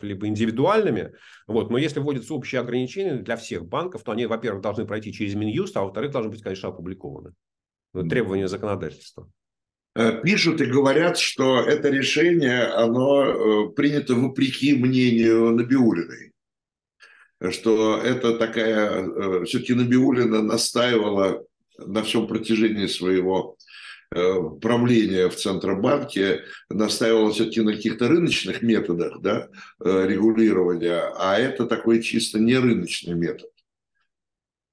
[0.00, 1.12] либо индивидуальными.
[1.46, 1.70] Вот.
[1.70, 5.76] Но если вводятся общие ограничения для всех банков, то они, во-первых, должны пройти через Минюст,
[5.76, 7.32] а во-вторых, должны быть, конечно, опубликованы.
[7.92, 9.30] Требования законодательства.
[9.94, 16.32] Э, пишут и говорят, что это решение, оно э, принято вопреки мнению Набиулиной.
[17.50, 21.44] Что это такая, э, все-таки Набиулина настаивала
[21.78, 23.56] на всем протяжении своего
[24.14, 29.48] Э, правление в Центробанке настаивало все-таки на каких-то рыночных методах да,
[29.84, 33.50] э, регулирования, а это такой чисто не рыночный метод.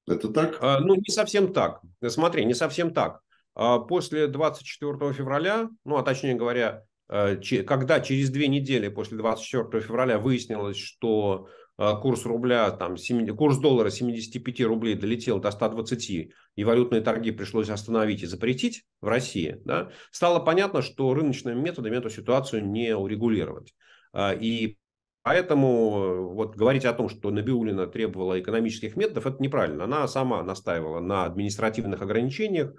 [0.08, 0.58] Это так?
[0.62, 1.82] А, ну, не совсем так.
[2.08, 3.22] Смотри, не совсем так.
[3.56, 10.20] А после 24 февраля, ну, а точнее говоря, когда через две недели после 24 февраля
[10.20, 11.48] выяснилось, что
[11.78, 16.10] курс рубля, там, 7, курс доллара 75 рублей долетел до 120,
[16.56, 21.98] и валютные торги пришлось остановить и запретить в России, да, стало понятно, что рыночными методами
[21.98, 23.74] эту ситуацию не урегулировать.
[24.14, 24.78] А, и
[25.24, 29.86] Поэтому вот говорить о том, что Набиулина требовала экономических методов, это неправильно.
[29.86, 32.74] Она сама настаивала на административных ограничениях,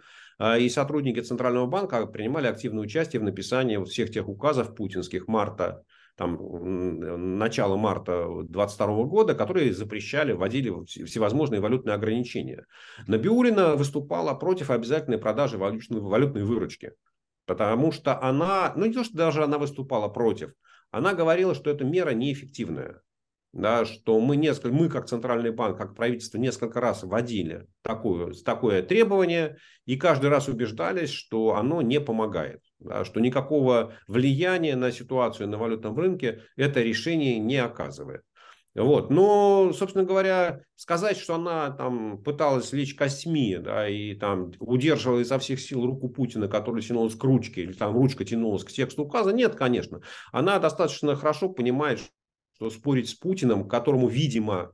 [0.59, 5.85] и сотрудники Центрального банка принимали активное участие в написании всех тех указов путинских марта
[6.17, 12.67] там, начала марта 2022 года, которые запрещали, вводили всевозможные валютные ограничения.
[13.07, 16.93] Набиулина выступала против обязательной продажи валютной, валютной выручки.
[17.47, 20.53] Потому что она, ну не то, что даже она выступала против,
[20.91, 23.03] она говорила, что эта мера неэффективная
[23.55, 28.83] да, что мы, несколько, мы как Центральный банк, как правительство несколько раз вводили такое, такое
[28.83, 32.61] требование и каждый раз убеждались, что оно не помогает,
[33.05, 38.23] что никакого влияния на ситуацию на валютном рынке это решение не оказывает.
[38.75, 39.11] Вот.
[39.11, 45.39] Но, собственно говоря, сказать, что она там пыталась лечь костьми, да, и там удерживала изо
[45.39, 49.33] всех сил руку Путина, которая тянулась к ручке, или там ручка тянулась к тексту указа,
[49.33, 50.01] нет, конечно.
[50.33, 52.01] Она достаточно хорошо понимает,
[52.57, 54.73] что спорить с Путиным, которому, видимо,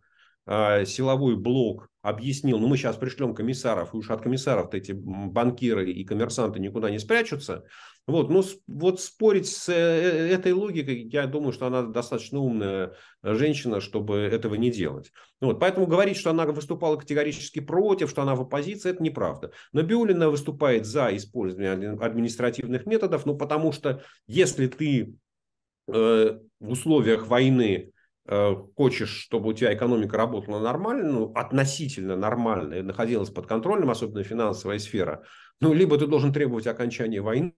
[0.51, 6.05] силовой блок объяснил, ну мы сейчас пришлем комиссаров, и уж от комиссаров-то эти банкиры и
[6.05, 7.65] коммерсанты никуда не спрячутся.
[8.07, 12.95] Вот, ну вот спорить с э, э, этой логикой, я думаю, что она достаточно умная
[13.23, 15.13] женщина, чтобы этого не делать.
[15.41, 19.53] Вот, поэтому говорить, что она выступала категорически против, что она в оппозиции, это неправда.
[19.73, 25.15] Но Биулина выступает за использование административных методов, ну потому что если ты
[25.93, 27.91] Э, в условиях войны э,
[28.77, 34.23] хочешь, чтобы у тебя экономика работала нормально, ну, относительно нормально и находилась под контролем, особенно
[34.23, 35.25] финансовая сфера,
[35.61, 37.55] ну, либо ты должен требовать окончания войны,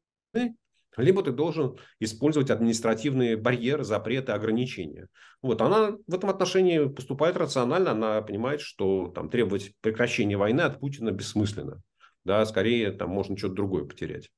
[0.96, 5.08] либо ты должен использовать административные барьеры, запреты, ограничения.
[5.40, 10.80] Вот она в этом отношении поступает рационально, она понимает, что там, требовать прекращения войны от
[10.80, 11.82] Путина бессмысленно.
[12.24, 14.30] Да, скорее там можно что-то другое потерять.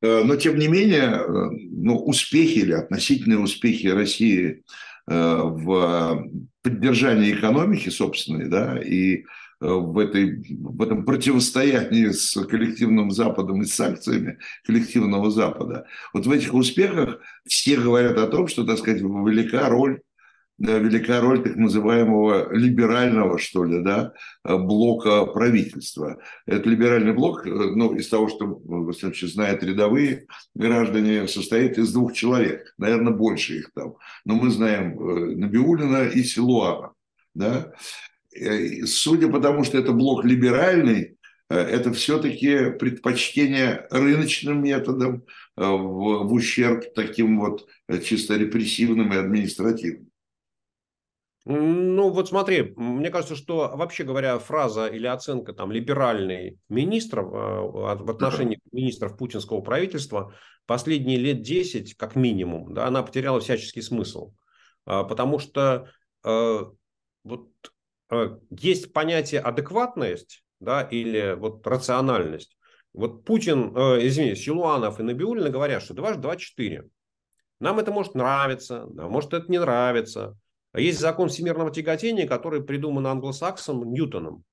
[0.00, 1.26] Э, но, тем не менее, э,
[1.70, 4.62] ну, успехи или относительные успехи России э,
[5.08, 6.28] в
[6.62, 9.24] поддержании экономики собственной, да, и
[9.60, 15.86] в, этой, в этом противостоянии с коллективным Западом и с санкциями коллективного Запада.
[16.12, 20.00] Вот в этих успехах все говорят о том, что, так сказать, велика роль
[20.58, 24.12] да, велика роль так называемого либерального, что ли, да,
[24.44, 26.18] блока правительства.
[26.46, 28.60] Этот либеральный блок, ну, из того, что,
[28.92, 33.94] всяком случае, знают рядовые граждане, состоит из двух человек, наверное, больше их там.
[34.24, 36.92] Но мы знаем э, Набиулина и Силуана,
[37.34, 37.72] да.
[38.84, 41.16] Судя по тому, что это блок либеральный,
[41.50, 45.24] э, это все-таки предпочтение рыночным методам
[45.56, 47.68] э, в, в ущерб таким вот
[48.04, 50.08] чисто репрессивным и административным.
[51.50, 57.32] Ну, вот смотри, мне кажется, что вообще говоря, фраза или оценка там либеральный министров э,
[57.32, 60.34] в отношении министров путинского правительства
[60.66, 64.34] последние лет 10, как минимум, да, она потеряла всяческий смысл.
[64.84, 65.88] А, потому что
[66.22, 66.58] э,
[67.24, 67.48] вот
[68.10, 72.58] э, есть понятие адекватность да, или вот рациональность.
[72.92, 76.90] Вот Путин, э, извините, Силуанов и Набиулина говорят, что 2 2 4.
[77.60, 80.36] Нам это может нравиться, нам может это не нравиться.
[80.72, 84.44] А есть закон всемирного тяготения, который придуман англосаксом Ньютоном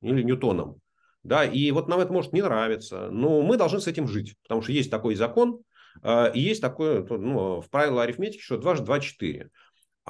[0.00, 0.80] или Ньютоном.
[1.22, 4.62] Да, и вот нам это может не нравиться, но мы должны с этим жить, потому
[4.62, 5.60] что есть такой закон,
[6.02, 9.50] э, и есть такое ну, в правилах арифметики, что 2 2 4.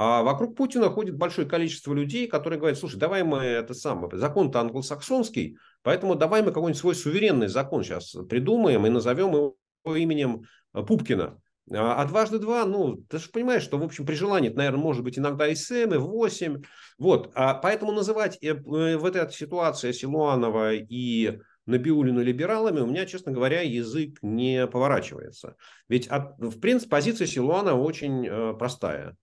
[0.01, 4.61] А вокруг Путина ходит большое количество людей, которые говорят, слушай, давай мы это самое, закон-то
[4.61, 9.57] англосаксонский, поэтому давай мы какой-нибудь свой суверенный закон сейчас придумаем и назовем его
[9.87, 11.41] именем Пупкина.
[11.73, 15.05] А, а дважды два, ну, ты же понимаешь, что, в общем, при желании, наверное, может
[15.05, 16.63] быть иногда и 7, и 8.
[16.99, 23.05] Вот, а поэтому называть э, э, в этой ситуации Силуанова и Набиулину либералами, у меня,
[23.05, 25.57] честно говоря, язык не поворачивается.
[25.89, 29.17] Ведь, от, в принципе, позиция Силуана очень э, простая.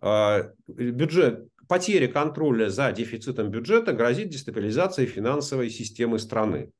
[0.00, 6.70] Э, бюджет, потеря контроля за дефицитом бюджета грозит дестабилизацией финансовой системы страны.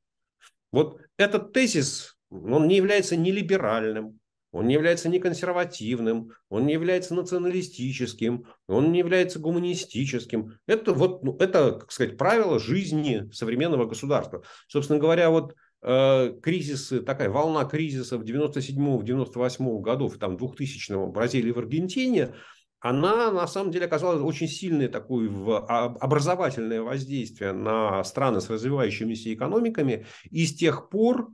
[0.71, 4.18] Вот этот тезис, он не является ни либеральным,
[4.51, 10.57] он не является ни консервативным, он не является националистическим, он не является гуманистическим.
[10.65, 14.43] Это вот, ну, это, как сказать, правило жизни современного государства.
[14.67, 21.59] Собственно говоря, вот э, кризисы, такая волна кризисов 97-98 годов, там 2000 в Бразилии в
[21.59, 22.33] Аргентине,
[22.81, 30.05] она на самом деле оказала очень сильное такое образовательное воздействие на страны с развивающимися экономиками.
[30.31, 31.29] И с тех пор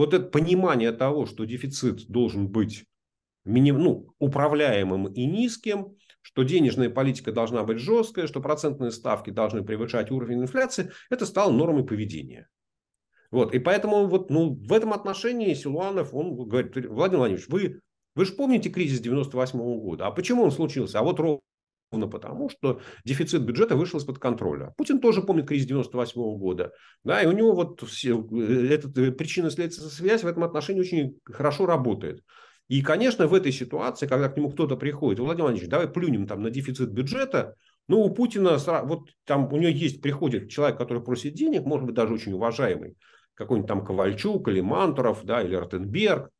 [0.00, 2.86] вот это понимание того, что дефицит должен быть
[3.44, 9.62] миним, ну, управляемым и низким, что денежная политика должна быть жесткая, что процентные ставки должны
[9.62, 12.48] превышать уровень инфляции, это стало нормой поведения.
[13.30, 17.80] Вот, и поэтому вот, ну, в этом отношении Силуанов, он говорит, Владимир Владимирович, вы,
[18.14, 20.98] вы же помните кризис 98 -го года, а почему он случился?
[20.98, 21.20] А вот
[21.90, 24.72] ровно потому, что дефицит бюджета вышел из-под контроля.
[24.76, 26.72] Путин тоже помнит кризис 98 -го года.
[27.04, 31.18] Да, и у него вот все, э, эта э, причинно-следственная связь в этом отношении очень
[31.24, 32.22] хорошо работает.
[32.68, 36.42] И, конечно, в этой ситуации, когда к нему кто-то приходит, Владимир Владимирович, давай плюнем там
[36.42, 37.56] на дефицит бюджета,
[37.88, 41.96] ну, у Путина, вот там у него есть, приходит человек, который просит денег, может быть,
[41.96, 42.96] даже очень уважаемый,
[43.34, 46.30] какой-нибудь там Ковальчук или Мантуров, да, или Ротенберг,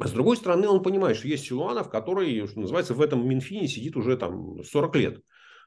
[0.00, 3.68] а с другой стороны, он понимает, что есть Силуанов, который, что называется, в этом Минфине
[3.68, 5.20] сидит уже там 40 лет.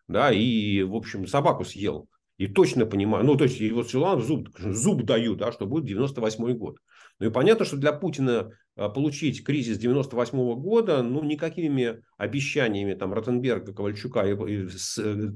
[0.07, 2.09] Да, и, в общем, собаку съел.
[2.37, 6.57] И точно понимаю, ну, то есть, его Силуанов зуб, зуб дают, да, что будет 98
[6.57, 6.77] год.
[7.19, 13.13] Ну, и понятно, что для Путина а, получить кризис 98 года, ну, никакими обещаниями там
[13.13, 14.67] Ротенберга, Ковальчука и, и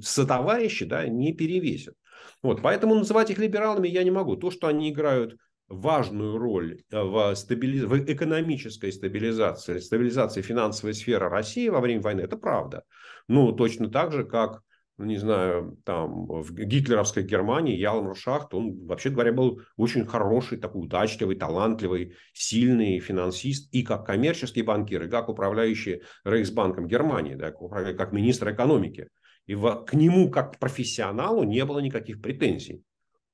[0.01, 1.93] сотоварищи, да, не перевесят.
[2.41, 4.35] Вот, поэтому называть их либералами я не могу.
[4.35, 5.37] То, что они играют
[5.67, 7.85] важную роль э, в, стабили...
[7.85, 12.83] в экономической стабилизации, стабилизации финансовой сферы России во время войны, это правда.
[13.27, 14.61] Ну, точно так же, как,
[14.97, 20.57] ну, не знаю, там в гитлеровской Германии Ялмар Шахт, он, вообще говоря, был очень хороший,
[20.57, 27.51] такой удачливый, талантливый, сильный финансист и как коммерческий банкир, и как управляющий Рейхсбанком Германии, да,
[27.51, 29.09] как министр экономики.
[29.45, 32.83] И к нему, как к профессионалу, не было никаких претензий.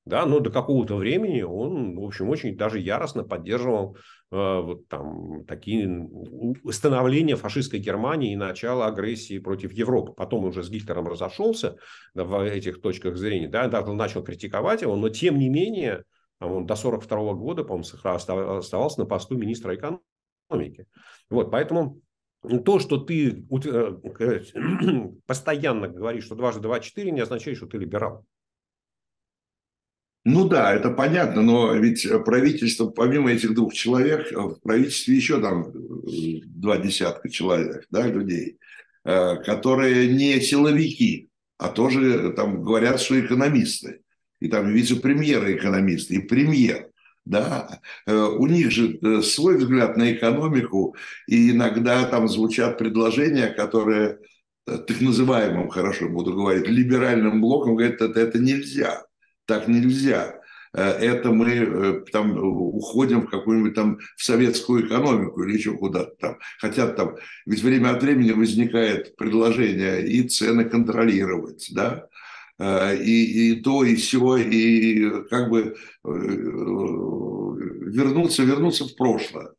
[0.06, 3.96] Да, но до какого-то времени он, в общем, очень даже яростно поддерживал
[4.30, 6.08] э, вот там такие
[6.70, 10.12] становления фашистской Германии и начало агрессии против Европы.
[10.12, 11.78] Потом уже с Гитлером разошелся
[12.14, 16.04] да, в этих точках зрения, да, даже начал критиковать его, но тем не менее
[16.38, 17.86] он до 42 года, по-моему,
[18.58, 20.86] оставался на посту министра экономики.
[21.30, 22.02] Вот, поэтому
[22.64, 24.40] то, что ты э,
[25.26, 28.26] постоянно говоришь, что дважды два четыре, не означает, что ты либерал.
[30.26, 35.68] Ну да, это понятно, но ведь правительство, помимо этих двух человек, в правительстве еще там
[35.68, 38.56] э, два десятка человек, да, людей,
[39.04, 44.00] э, которые не силовики, а тоже там говорят, что экономисты.
[44.40, 46.88] И там вице-премьеры экономисты, и премьер.
[47.26, 50.96] Да, э, у них же свой взгляд на экономику,
[51.26, 54.20] и иногда там звучат предложения, которые
[54.64, 59.04] так называемым, хорошо буду говорить, либеральным блоком говорят, это, это нельзя
[59.46, 60.40] так нельзя.
[60.74, 66.14] Э, это мы э, там уходим в какую-нибудь там в советскую экономику или еще куда-то
[66.18, 66.38] там.
[66.58, 67.16] Хотя там,
[67.46, 72.08] ведь время от времени возникает предложение и цены контролировать, да,
[72.58, 75.76] э, и, и то, и все, и как бы
[77.94, 79.52] вернуться, вернуться в прошлое.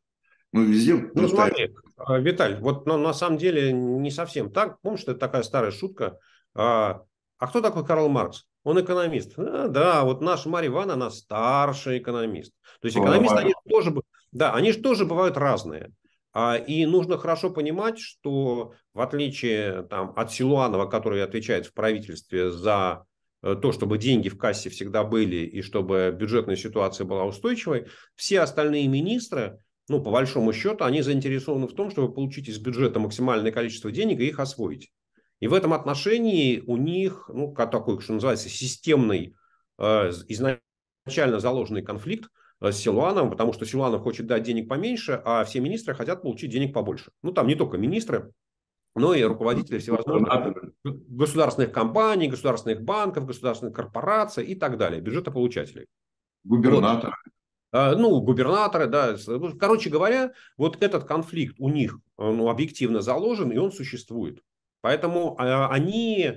[0.51, 1.09] Мы везде...
[1.13, 1.73] Ну, смотри,
[2.19, 4.81] Виталь, вот но на самом деле не совсем так.
[4.81, 6.19] Помнишь, это такая старая шутка,
[6.53, 7.03] А,
[7.37, 8.45] а кто такой Карл Маркс?
[8.65, 9.33] Он экономист.
[9.37, 12.51] А, да, вот наша Марья Ивановна, она старший экономист.
[12.81, 13.93] То есть экономисты, они тоже,
[14.31, 15.91] да, они же тоже бывают разные.
[16.33, 22.51] А, и нужно хорошо понимать, что в отличие там, от Силуанова, который отвечает в правительстве
[22.51, 23.05] за
[23.43, 27.85] э, то, чтобы деньги в кассе всегда были и чтобы бюджетная ситуация была устойчивой,
[28.15, 32.99] все остальные министры, ну, по большому счету, они заинтересованы в том, чтобы получить из бюджета
[32.99, 34.91] максимальное количество денег и их освоить.
[35.39, 39.35] И в этом отношении у них, ну, как такой, что называется, системный,
[39.77, 42.29] э, изначально заложенный конфликт
[42.61, 46.51] Э, с Силуановым, потому что Силуанов хочет дать денег поменьше, а все министры хотят получить
[46.51, 47.11] денег побольше.
[47.21, 48.31] Ну, там не только министры,
[48.95, 55.87] но и руководители всевозможных государственных компаний, государственных банков, государственных корпораций и так далее, бюджетополучателей.
[56.45, 57.13] Губернаторы.
[57.23, 57.33] Вот.
[57.71, 59.17] А, ну, губернаторы, да.
[59.59, 64.41] Короче говоря, вот этот конфликт у них ну, объективно заложен, и он существует.
[64.85, 66.31] Поэтому а, они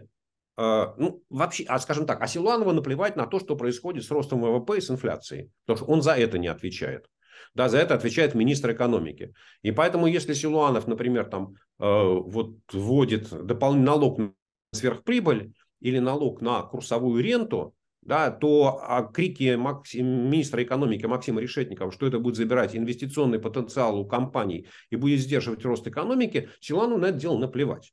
[0.57, 4.41] а, ну, вообще, а скажем так, а Силуанову наплевать на то, что происходит с ростом
[4.41, 7.11] ВВП и с инфляцией, потому что он за это не отвечает.
[7.53, 9.35] Да, за это отвечает министр экономики.
[9.61, 14.33] И поэтому, если Силуанов, например, там, э, вот вводит дополнительный налог на
[14.73, 22.07] сверхприбыль или налог на курсовую ренту, да, то крики Максим, министра экономики Максима Решетникова, что
[22.07, 27.19] это будет забирать инвестиционный потенциал у компаний и будет сдерживать рост экономики, Силуанову на это
[27.19, 27.93] дело наплевать.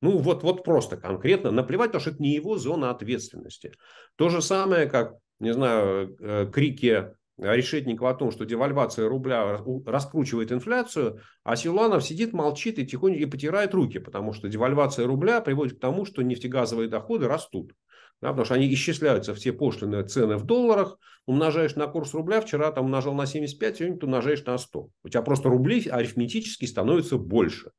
[0.00, 3.72] Ну, вот, вот просто конкретно наплевать, потому что это не его зона ответственности.
[4.16, 10.52] То же самое, как, не знаю, э, крики Решетникова о том, что девальвация рубля раскручивает
[10.52, 15.78] инфляцию, а Силуанов сидит, молчит и тихонько и потирает руки, потому что девальвация рубля приводит
[15.78, 17.72] к тому, что нефтегазовые доходы растут.
[18.20, 22.70] Да, потому что они исчисляются все пошлиные цены в долларах, умножаешь на курс рубля, вчера
[22.70, 24.88] там умножал на 75, сегодня ты умножаешь на 100.
[25.04, 27.70] У тебя просто рублей арифметически становится больше.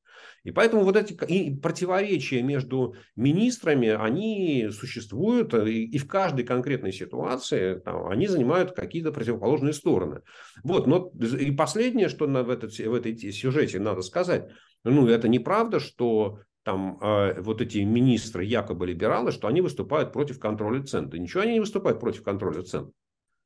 [0.44, 8.08] И поэтому вот эти противоречия между министрами, они существуют, и в каждой конкретной ситуации там,
[8.08, 10.22] они занимают какие-то противоположные стороны.
[10.64, 14.50] Вот, но и последнее, что в, этот, в этой сюжете надо сказать,
[14.84, 20.40] ну, это неправда, что там э, вот эти министры, якобы либералы, что они выступают против
[20.40, 21.10] контроля цен.
[21.10, 22.92] Да ничего они не выступают против контроля цен.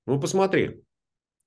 [0.06, 0.84] Ну, посмотри,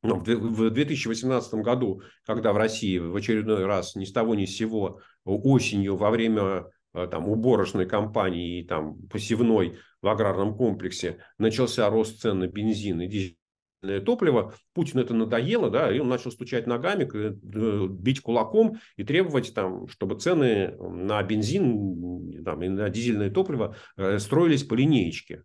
[0.03, 4.57] ну, в 2018 году, когда в России в очередной раз ни с того ни с
[4.57, 11.91] сего осенью во время э, там, уборочной кампании и там, посевной в аграрном комплексе начался
[11.91, 13.39] рост цен на бензин и дизельное
[13.81, 19.55] топливо, Путину это надоело, да, и он начал стучать ногами, э, бить кулаком и требовать,
[19.55, 25.45] там, чтобы цены на бензин там, и на дизельное топливо э, строились по линеечке.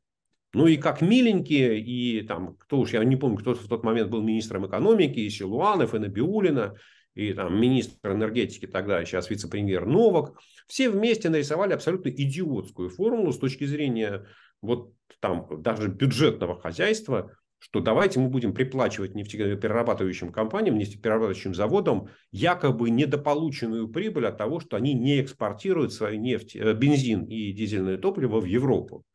[0.54, 4.12] Ну и как миленькие, и там, кто уж, я не помню, кто в тот момент
[4.12, 6.76] был министром экономики, и Силуанов, и Набиулина,
[7.16, 13.40] и там министр энергетики тогда, сейчас вице-премьер Новак, все вместе нарисовали абсолютно идиотскую формулу с
[13.40, 14.26] точки зрения
[14.62, 17.32] вот там даже бюджетного хозяйства,
[17.64, 24.76] что давайте мы будем приплачивать нефтеперерабатывающим компаниям, нефтеперерабатывающим заводам якобы недополученную прибыль от того, что
[24.76, 29.06] они не экспортируют свою нефть, э, бензин и дизельное топливо в Европу.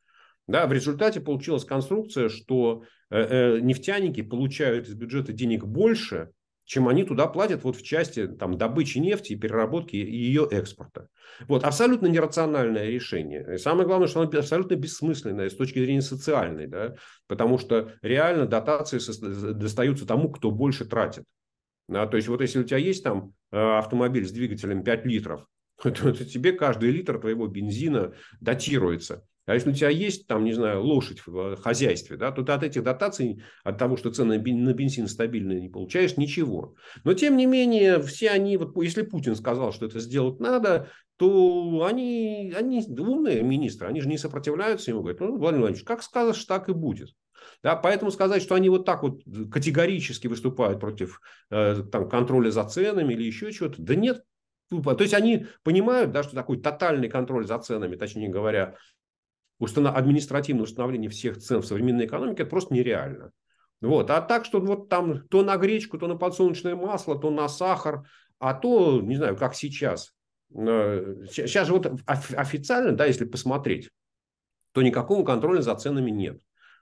[0.46, 6.30] Да, в результате получилась конструкция, что э, э, нефтяники получают из бюджета денег больше,
[6.69, 11.09] чем они туда платят вот в части там, добычи нефти переработки и ее экспорта.
[11.49, 13.55] Вот, абсолютно нерациональное решение.
[13.55, 16.97] И самое главное, что оно абсолютно бессмысленное с точки зрения социальной, да,
[17.27, 18.99] потому что реально дотации
[19.55, 21.25] достаются тому, кто больше тратит.
[21.89, 25.47] Да, то есть вот если у тебя есть там э, автомобиль с двигателем 5 литров,
[25.83, 29.24] то, то тебе каждый литр твоего бензина датируется.
[29.49, 32.53] А если у тебя есть, там, не знаю, лошадь в э, хозяйстве, да, то ты
[32.53, 36.74] от этих дотаций, от того, что цены на бензин стабильные, не получаешь ничего.
[37.03, 41.87] Но, тем не менее, все они, вот если Путин сказал, что это сделать надо, то
[41.89, 46.45] они, они умные министры, они же не сопротивляются ему, говорят, ну, Владимир Владимирович, как скажешь,
[46.45, 47.09] так и будет.
[47.62, 51.20] Да, поэтому сказать, что они вот так вот категорически выступают против
[51.51, 54.22] э, там, контроля за ценами или еще чего-то, да нет,
[54.71, 58.77] то есть они понимают, да, что такой тотальный контроль за ценами, точнее говоря,
[59.59, 59.97] установ...
[59.97, 63.33] административное установление всех цен в современной экономике это просто нереально.
[63.81, 64.11] Вот.
[64.11, 68.09] А так, что вот там то на гречку, то на подсолнечное масло, то на сахар,
[68.39, 70.12] а то, не знаю, как сейчас.
[70.51, 73.91] Сейчас э, же вот официально, да, если посмотреть,
[74.73, 76.41] то никакого контроля за ценами нет.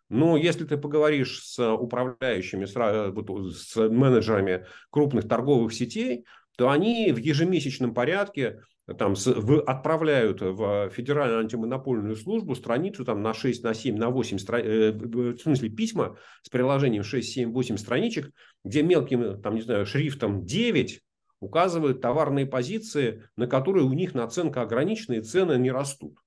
[0.08, 6.24] Но если ты поговоришь с управляющими, с менеджерами крупных торговых сетей,
[6.56, 8.60] то они в ежемесячном порядке
[8.98, 14.10] там, с, в, отправляют в Федеральную антимонопольную службу страницу там, на 6, на 7, на
[14.10, 14.60] 8, стра...
[14.60, 18.30] э, в смысле письма с приложением 6, 7, 8 страничек,
[18.64, 21.02] где мелким там, не знаю, шрифтом 9
[21.40, 26.18] указывают товарные позиции, на которые у них наценка ограничена и цены не растут.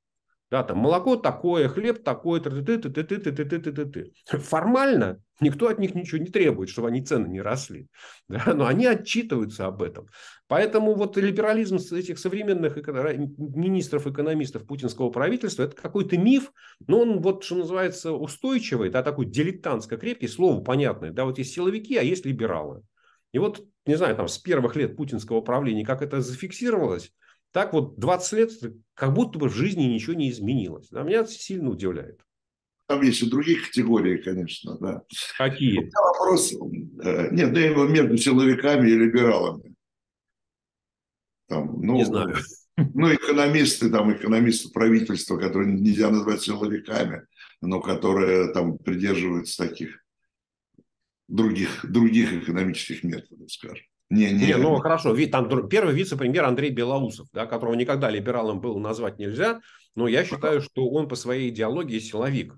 [0.51, 3.85] Да, там молоко такое, хлеб такой, ты ты ты ты ты ты ты ты ты
[3.85, 7.87] ты Формально никто от них ничего не требует, чтобы они цены не росли.
[8.27, 10.07] Да, но они отчитываются об этом.
[10.47, 12.77] Поэтому вот либерализм этих современных
[13.37, 16.51] министров, экономистов путинского правительства, это какой-то миф,
[16.87, 21.11] но он вот, что называется, устойчивый, да, такой дилетантско крепкий, слово понятное.
[21.11, 22.81] Да, вот есть силовики, а есть либералы.
[23.31, 27.11] И вот, не знаю, там с первых лет путинского правления, как это зафиксировалось,
[27.51, 28.51] так вот 20 лет,
[28.93, 30.89] как будто бы в жизни ничего не изменилось.
[30.91, 32.21] А меня это сильно удивляет.
[32.87, 35.03] Там есть и другие категории, конечно, да.
[35.37, 35.91] Какие?
[35.93, 39.75] Вопрос, э, нет, да, его между силовиками и либералами.
[41.47, 42.35] Там, ну, не знаю.
[42.93, 47.27] Ну, экономисты, там, экономисты правительства, которые нельзя назвать силовиками,
[47.61, 50.03] но которые там придерживаются таких
[51.27, 53.85] других, других экономических методов, скажем.
[54.10, 58.80] Не, не, не, ну хорошо, там первый вице-премьер Андрей Белоусов, да, которого никогда либералом было
[58.80, 59.60] назвать нельзя,
[59.95, 62.55] но я считаю, что он по своей идеологии силовик.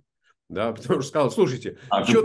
[0.47, 2.21] Да, потому что сказал, слушайте, а что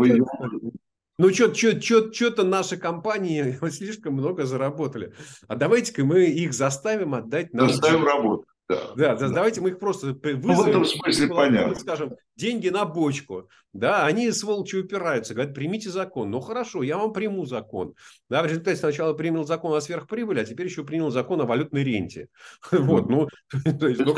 [1.19, 5.15] ну, что-то наши компании слишком много заработали.
[5.49, 7.49] А давайте-ка мы их заставим отдать.
[7.53, 8.49] Заставим работать.
[8.69, 10.41] Да, да, да, давайте мы их просто вызовем.
[10.43, 11.75] Ну, в этом смысле понятно.
[11.77, 13.49] Скажем, деньги на бочку.
[13.73, 16.31] Да, они сволочи упираются, говорят, примите закон.
[16.31, 17.95] Ну, хорошо, я вам приму закон.
[18.29, 21.85] Да, в результате сначала принял закон о сверхприбыли, а теперь еще принял закон о валютной
[21.85, 22.29] ренте.
[22.73, 23.29] Вот, ну,
[23.79, 24.15] то есть, ну,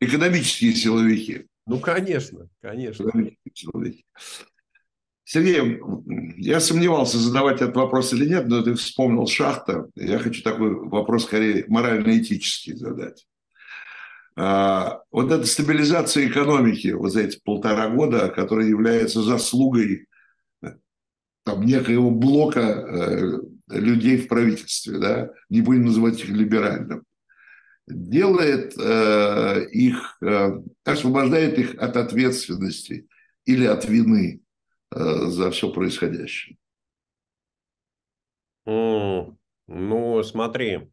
[0.00, 1.46] экономические силовики.
[1.66, 3.10] Ну, конечно, конечно.
[5.24, 5.80] Сергей,
[6.36, 9.88] я сомневался, задавать этот вопрос или нет, но ты вспомнил шахта.
[9.94, 13.26] Я хочу такой вопрос, скорее, морально-этический задать.
[14.36, 20.06] А, вот эта стабилизация экономики вот за эти полтора года, которая является заслугой
[21.44, 27.04] там, некоего блока э, людей в правительстве, да, не будем называть их либеральным,
[27.86, 30.52] делает э, их, э,
[30.84, 33.06] освобождает их от ответственности
[33.44, 34.43] или от вины Э,
[34.94, 36.56] за все происходящее.
[38.66, 39.36] Mm,
[39.66, 40.90] ну, смотри.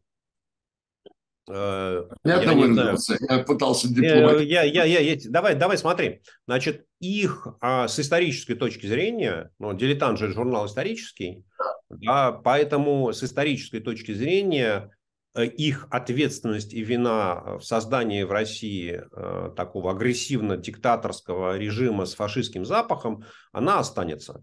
[1.48, 4.40] Э, я, я, выразился, я пытался дипломатично.
[4.42, 6.22] Я, я, я, я, давай, давай смотри.
[6.46, 11.44] Значит, их а, с исторической точки зрения, ну, дилетант же журнал исторический,
[11.88, 15.01] да, поэтому с исторической точки зрения Э,
[15.40, 23.24] их ответственность и вина в создании в России э, такого агрессивно-диктаторского режима с фашистским запахом,
[23.50, 24.42] она останется.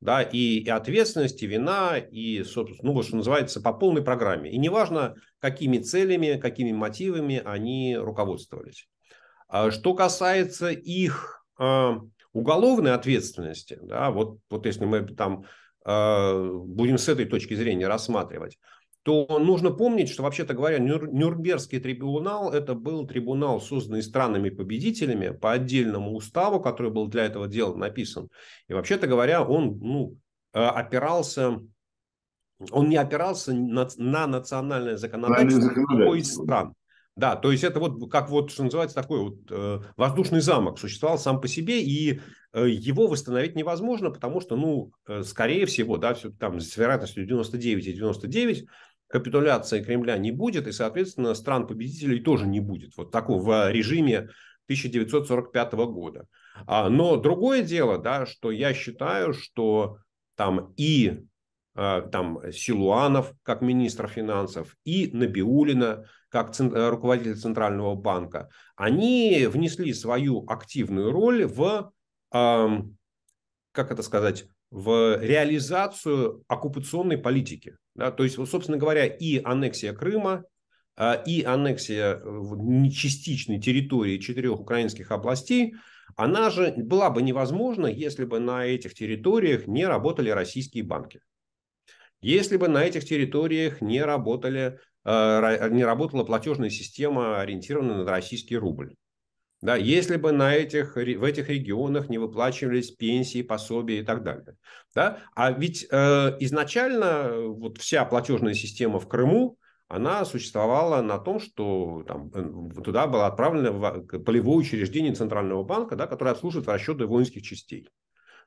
[0.00, 4.50] Да, и, и ответственность, и вина, и, собственно, ну, что называется, по полной программе.
[4.50, 8.88] И неважно, какими целями, какими мотивами они руководствовались.
[9.48, 11.92] А что касается их э,
[12.32, 15.44] уголовной ответственности, да, вот, вот если мы там
[15.86, 18.58] э, будем с этой точки зрения рассматривать,
[19.06, 26.12] то нужно помнить, что, вообще-то говоря, Нюрнбергский трибунал– это был трибунал, созданный странами-победителями по отдельному
[26.12, 28.28] уставу, который был для этого дела написан.
[28.66, 30.16] И, вообще-то говоря, он ну,
[30.54, 31.60] э, опирался,
[32.72, 36.74] он не опирался на, на национальное законодательство никакой из стран.
[37.14, 41.16] Да, то есть это вот как вот, что называется, такой вот э, воздушный замок существовал
[41.16, 42.20] сам по себе, и
[42.52, 47.24] э, его восстановить невозможно, потому что, ну, э, скорее всего, да, все, там с вероятностью
[47.24, 48.66] 99 и 99
[49.08, 52.96] капитуляции Кремля не будет, и, соответственно, стран-победителей тоже не будет.
[52.96, 54.28] Вот такого в режиме
[54.66, 56.26] 1945 года.
[56.66, 59.98] А, но другое дело, да, что я считаю, что
[60.34, 61.24] там и
[61.74, 70.44] а, там Силуанов как министр финансов и Набиулина как руководитель Центрального банка, они внесли свою
[70.48, 71.92] активную роль в,
[72.30, 77.76] как это сказать, в реализацию оккупационной политики.
[77.94, 78.10] Да?
[78.10, 80.44] То есть, собственно говоря, и аннексия Крыма,
[80.96, 85.74] а, и аннексия э, частичной территории четырех украинских областей,
[86.16, 91.20] она же была бы невозможна, если бы на этих территориях не работали российские банки.
[92.22, 98.56] Если бы на этих территориях не, работали, э, не работала платежная система, ориентированная на российский
[98.56, 98.94] рубль.
[99.62, 104.56] Да, если бы на этих, в этих регионах не выплачивались пенсии, пособия и так далее.
[104.94, 105.18] Да?
[105.34, 109.56] А ведь э, изначально э, вот вся платежная система в Крыму,
[109.88, 116.06] она существовала на том, что там, э, туда было отправлено полевое учреждение Центрального банка, да,
[116.06, 117.88] которое обслуживает расчеты воинских частей.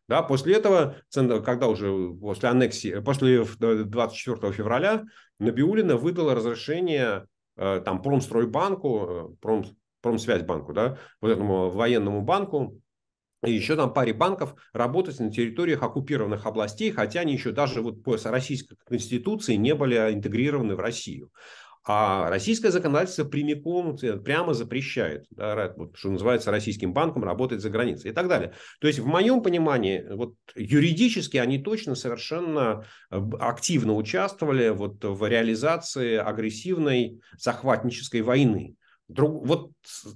[0.07, 5.05] Да, после этого, когда уже после аннексии, после 24 февраля
[5.39, 9.66] Набиулина выдала разрешение э, там, Промстройбанку, Пром,
[10.02, 12.80] Промсвязьбанку, да, вот этому военному банку,
[13.45, 18.04] и еще там паре банков работать на территориях оккупированных областей, хотя они еще даже вот
[18.04, 21.32] по российской конституции не были интегрированы в Россию.
[21.86, 28.12] А российское законодательство прямиком, прямо запрещает, да, вот, что называется, российским банком работать за границей
[28.12, 28.54] и так далее.
[28.82, 35.26] То есть, в моем понимании, вот, юридически они точно совершенно э, активно участвовали вот, в
[35.28, 38.76] реализации агрессивной захватнической войны.
[39.10, 39.72] Друг, вот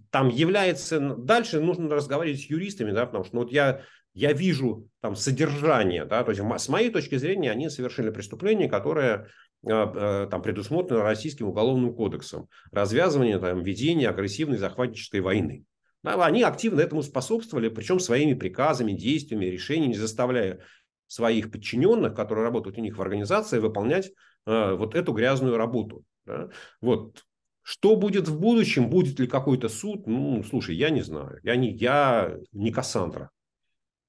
[0.09, 0.99] там является...
[0.99, 3.81] Дальше нужно разговаривать с юристами, да, потому что ну, вот я
[4.13, 9.27] я вижу там содержание, да, то есть с моей точки зрения они совершили преступление, которое
[9.65, 12.47] а, а, там предусмотрено Российским уголовным кодексом.
[12.71, 15.65] Развязывание, там, ведение агрессивной захватнической войны.
[16.03, 20.59] Они активно этому способствовали, причем своими приказами, действиями, решениями, заставляя
[21.07, 24.11] своих подчиненных, которые работают у них в организации, выполнять
[24.45, 26.03] э, вот эту грязную работу.
[26.25, 26.49] Да?
[26.81, 27.23] Вот.
[27.64, 28.89] Что будет в будущем?
[28.89, 30.05] Будет ли какой-то суд?
[30.05, 31.39] Ну, слушай, я не знаю.
[31.43, 33.30] Я не, я не Кассандра.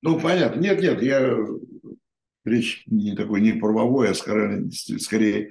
[0.02, 0.60] Ну, понятно.
[0.60, 1.36] Нет, нет, я
[2.44, 5.50] речь не такой не правовой, а скорее, скорее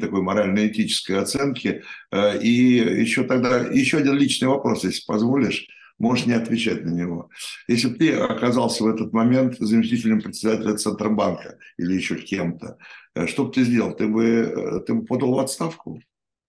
[0.00, 1.82] такой морально-этической оценки.
[2.10, 7.30] Э, и еще тогда, еще один личный вопрос, если позволишь, можешь не отвечать на него.
[7.68, 12.78] Если бы ты оказался в этот момент заместителем председателя Центробанка или еще кем-то,
[13.14, 13.94] э, что бы ты сделал?
[13.94, 16.00] Ты бы, э, ты бы подал в отставку?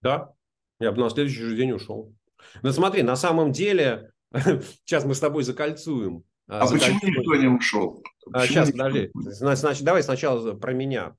[0.01, 0.33] Да,
[0.83, 2.13] я бы на следующий же день ушел.
[2.61, 7.47] Но смотри, на самом деле, сейчас мы с тобой закольцуем а, а почему никто не
[7.47, 8.03] ушел?
[8.33, 9.11] А, сейчас, подожди.
[9.13, 11.15] Значит, давай сначала про меня.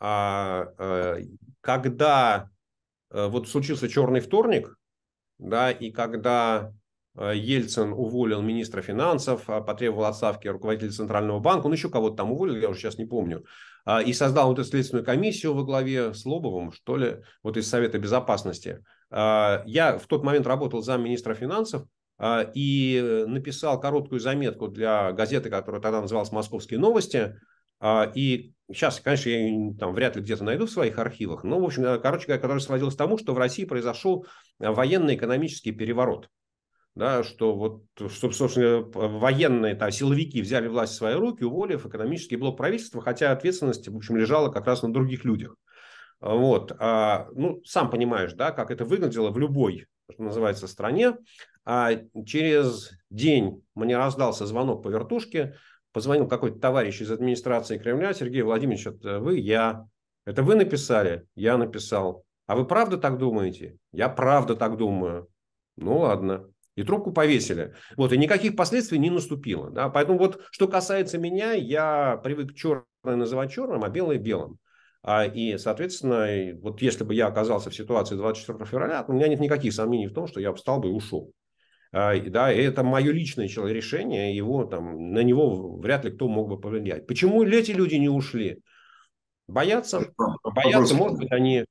[0.00, 1.18] А, а,
[1.60, 2.50] когда
[3.10, 4.76] а, вот случился черный вторник,
[5.38, 6.72] да, и когда
[7.14, 12.70] Ельцин уволил министра финансов, потребовал отставки руководителя Центрального банка, он еще кого-то там уволил, я
[12.70, 13.44] уже сейчас не помню,
[14.06, 17.98] и создал вот эту следственную комиссию во главе с Лобовым, что ли, вот из Совета
[17.98, 18.82] Безопасности.
[19.12, 21.86] Я в тот момент работал замминистра финансов,
[22.24, 27.36] а, и написал короткую заметку для газеты, которая тогда называлась «Московские новости».
[27.80, 31.58] А, и сейчас, конечно, я ее там вряд ли где-то найду в своих архивах, но,
[31.58, 34.24] в общем, короче говоря, которая сводилась к тому, что в России произошел
[34.60, 36.28] военно-экономический переворот.
[36.94, 37.82] Да, что вот,
[38.12, 43.32] чтобы, собственно, военные там, силовики взяли власть в свои руки, уволив экономический блок правительства, хотя
[43.32, 45.56] ответственность, в общем, лежала как раз на других людях.
[46.22, 46.72] Вот.
[46.78, 51.16] А, ну, сам понимаешь, да, как это выглядело в любой, что называется, стране.
[51.64, 51.90] А
[52.24, 55.56] через день мне раздался звонок по вертушке,
[55.92, 59.86] позвонил какой-то товарищ из администрации Кремля, Сергей Владимирович, это вы, я.
[60.24, 61.26] Это вы написали?
[61.34, 62.24] Я написал.
[62.46, 63.76] А вы правда так думаете?
[63.92, 65.28] Я правда так думаю.
[65.76, 66.48] Ну ладно.
[66.76, 67.74] И трубку повесили.
[67.96, 69.70] Вот, и никаких последствий не наступило.
[69.70, 69.88] Да?
[69.88, 74.58] Поэтому вот, что касается меня, я привык черное называть черным, а белое белым.
[75.02, 79.40] А, и, соответственно, вот если бы я оказался в ситуации 24 февраля, у меня нет
[79.40, 81.32] никаких сомнений в том, что я встал бы и ушел.
[81.92, 86.58] А, да, это мое личное решение, его там, на него вряд ли кто мог бы
[86.60, 87.06] повлиять.
[87.06, 88.60] Почему эти люди не ушли?
[89.48, 90.12] Боятся,
[90.44, 91.66] боятся, может быть, они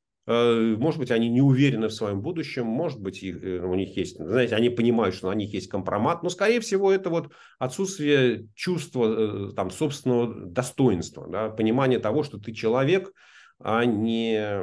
[0.78, 4.18] может быть, они не уверены в своем будущем, может быть, их, э, у них есть,
[4.18, 9.50] знаете, они понимают, что у них есть компромат, но, скорее всего, это вот отсутствие чувства
[9.50, 13.12] э, там, собственного достоинства, да, понимание того, что ты человек,
[13.60, 14.62] а не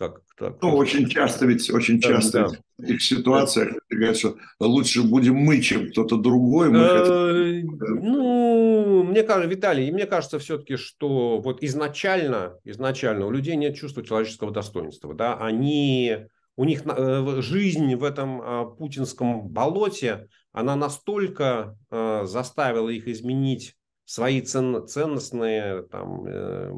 [0.00, 2.48] как, так, ну, очень часто ведь, очень да, часто да.
[2.78, 6.70] в этих ситуациях говорят, что лучше будем мы, чем кто-то другой.
[6.70, 7.62] Мы э,
[8.00, 14.02] ну, мне кажется, Виталий, мне кажется все-таки, что вот изначально, изначально у людей нет чувства
[14.02, 16.16] человеческого достоинства, да, они,
[16.56, 23.76] у них э, жизнь в этом а, путинском болоте, она настолько э, заставила их изменить
[24.10, 26.68] свои цен, ценностные там, э,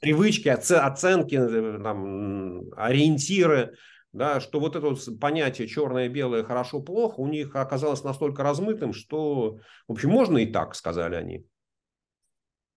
[0.00, 3.74] привычки, оценки, э, там, ориентиры,
[4.14, 9.92] да, что вот это вот понятие черное-белое, хорошо-плохо у них оказалось настолько размытым, что, в
[9.92, 11.44] общем, можно и так, сказали они.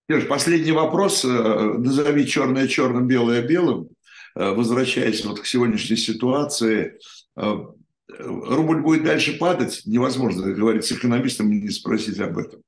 [0.10, 1.24] Сереж, последний вопрос.
[1.24, 1.30] Э,
[1.78, 3.88] назови черное черным, белое белым.
[4.36, 7.00] Возвращаясь вот к сегодняшней ситуации,
[7.36, 9.84] рубль будет дальше падать?
[9.86, 12.64] Невозможно говорить с экономистом и не спросить об этом.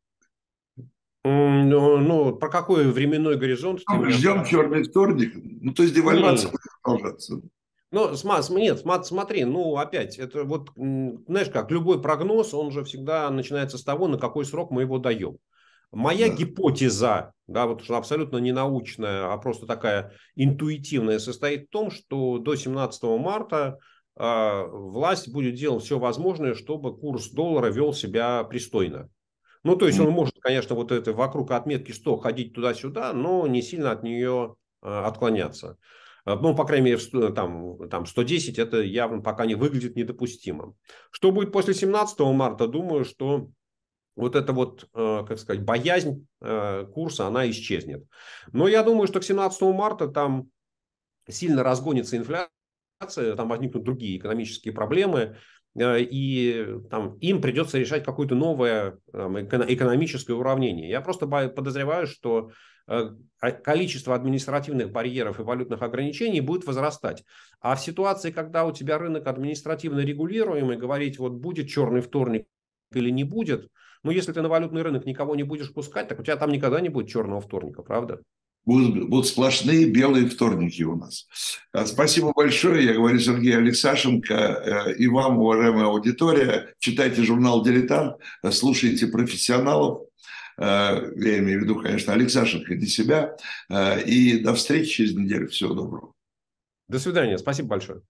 [1.27, 3.81] Ну, ну, про какой временной горизонт?
[3.89, 5.33] Ну, ждем черный вторник.
[5.33, 7.41] Ну, то есть девальвация будет продолжаться.
[7.91, 8.11] Ну,
[8.57, 13.83] нет, смотри, ну, опять, это вот, знаешь как, любой прогноз, он же всегда начинается с
[13.83, 15.37] того, на какой срок мы его даем.
[15.91, 16.35] Моя да.
[16.35, 22.55] гипотеза, да, вот абсолютно не научная, а просто такая интуитивная, состоит в том, что до
[22.55, 23.77] 17 марта
[24.17, 29.09] э, власть будет делать все возможное, чтобы курс доллара вел себя пристойно.
[29.65, 33.63] Ну, то есть он может, конечно, вот это вокруг отметки 100 ходить туда-сюда, но не
[33.63, 35.79] сильно от нее а, отклоняться.
[36.23, 40.75] А, ну, по крайней мере, там, там 110 это явно пока не выглядит недопустимым.
[41.09, 43.49] Что будет после 17 марта, думаю, что
[44.15, 46.27] вот эта вот, а, как сказать, боязнь
[46.93, 48.05] курса, она исчезнет.
[48.51, 50.49] Но я думаю, что к 17 марта там
[51.27, 55.35] сильно разгонится инфляция там возникнут другие экономические проблемы, э,
[55.77, 60.89] и там, им придется решать какое-то новое там, экономическое уравнение.
[60.89, 62.51] Я просто подозреваю, что
[62.87, 63.09] э,
[63.63, 67.25] количество административных барьеров и валютных ограничений будет возрастать.
[67.59, 72.47] А в ситуации, когда у тебя рынок административно регулируемый, говорить, вот будет черный вторник
[72.93, 73.67] или не будет,
[74.03, 76.79] ну, если ты на валютный рынок никого не будешь пускать, так у тебя там никогда
[76.79, 78.21] не будет черного вторника, правда?
[78.65, 81.27] Будут, будут сплошные белые вторники у нас.
[81.71, 82.83] А, спасибо большое.
[82.83, 84.33] Я говорю Сергей Алексашенко.
[84.33, 88.15] Э, и вам, уважаемая аудитория, читайте журнал «Дилетант»,
[88.51, 90.07] слушайте профессионалов.
[90.57, 93.35] Э, я имею в виду, конечно, Алексашенко для себя.
[93.69, 95.47] Э, и до встречи через неделю.
[95.49, 96.13] Всего доброго.
[96.87, 97.37] До свидания.
[97.37, 98.01] Спасибо большое.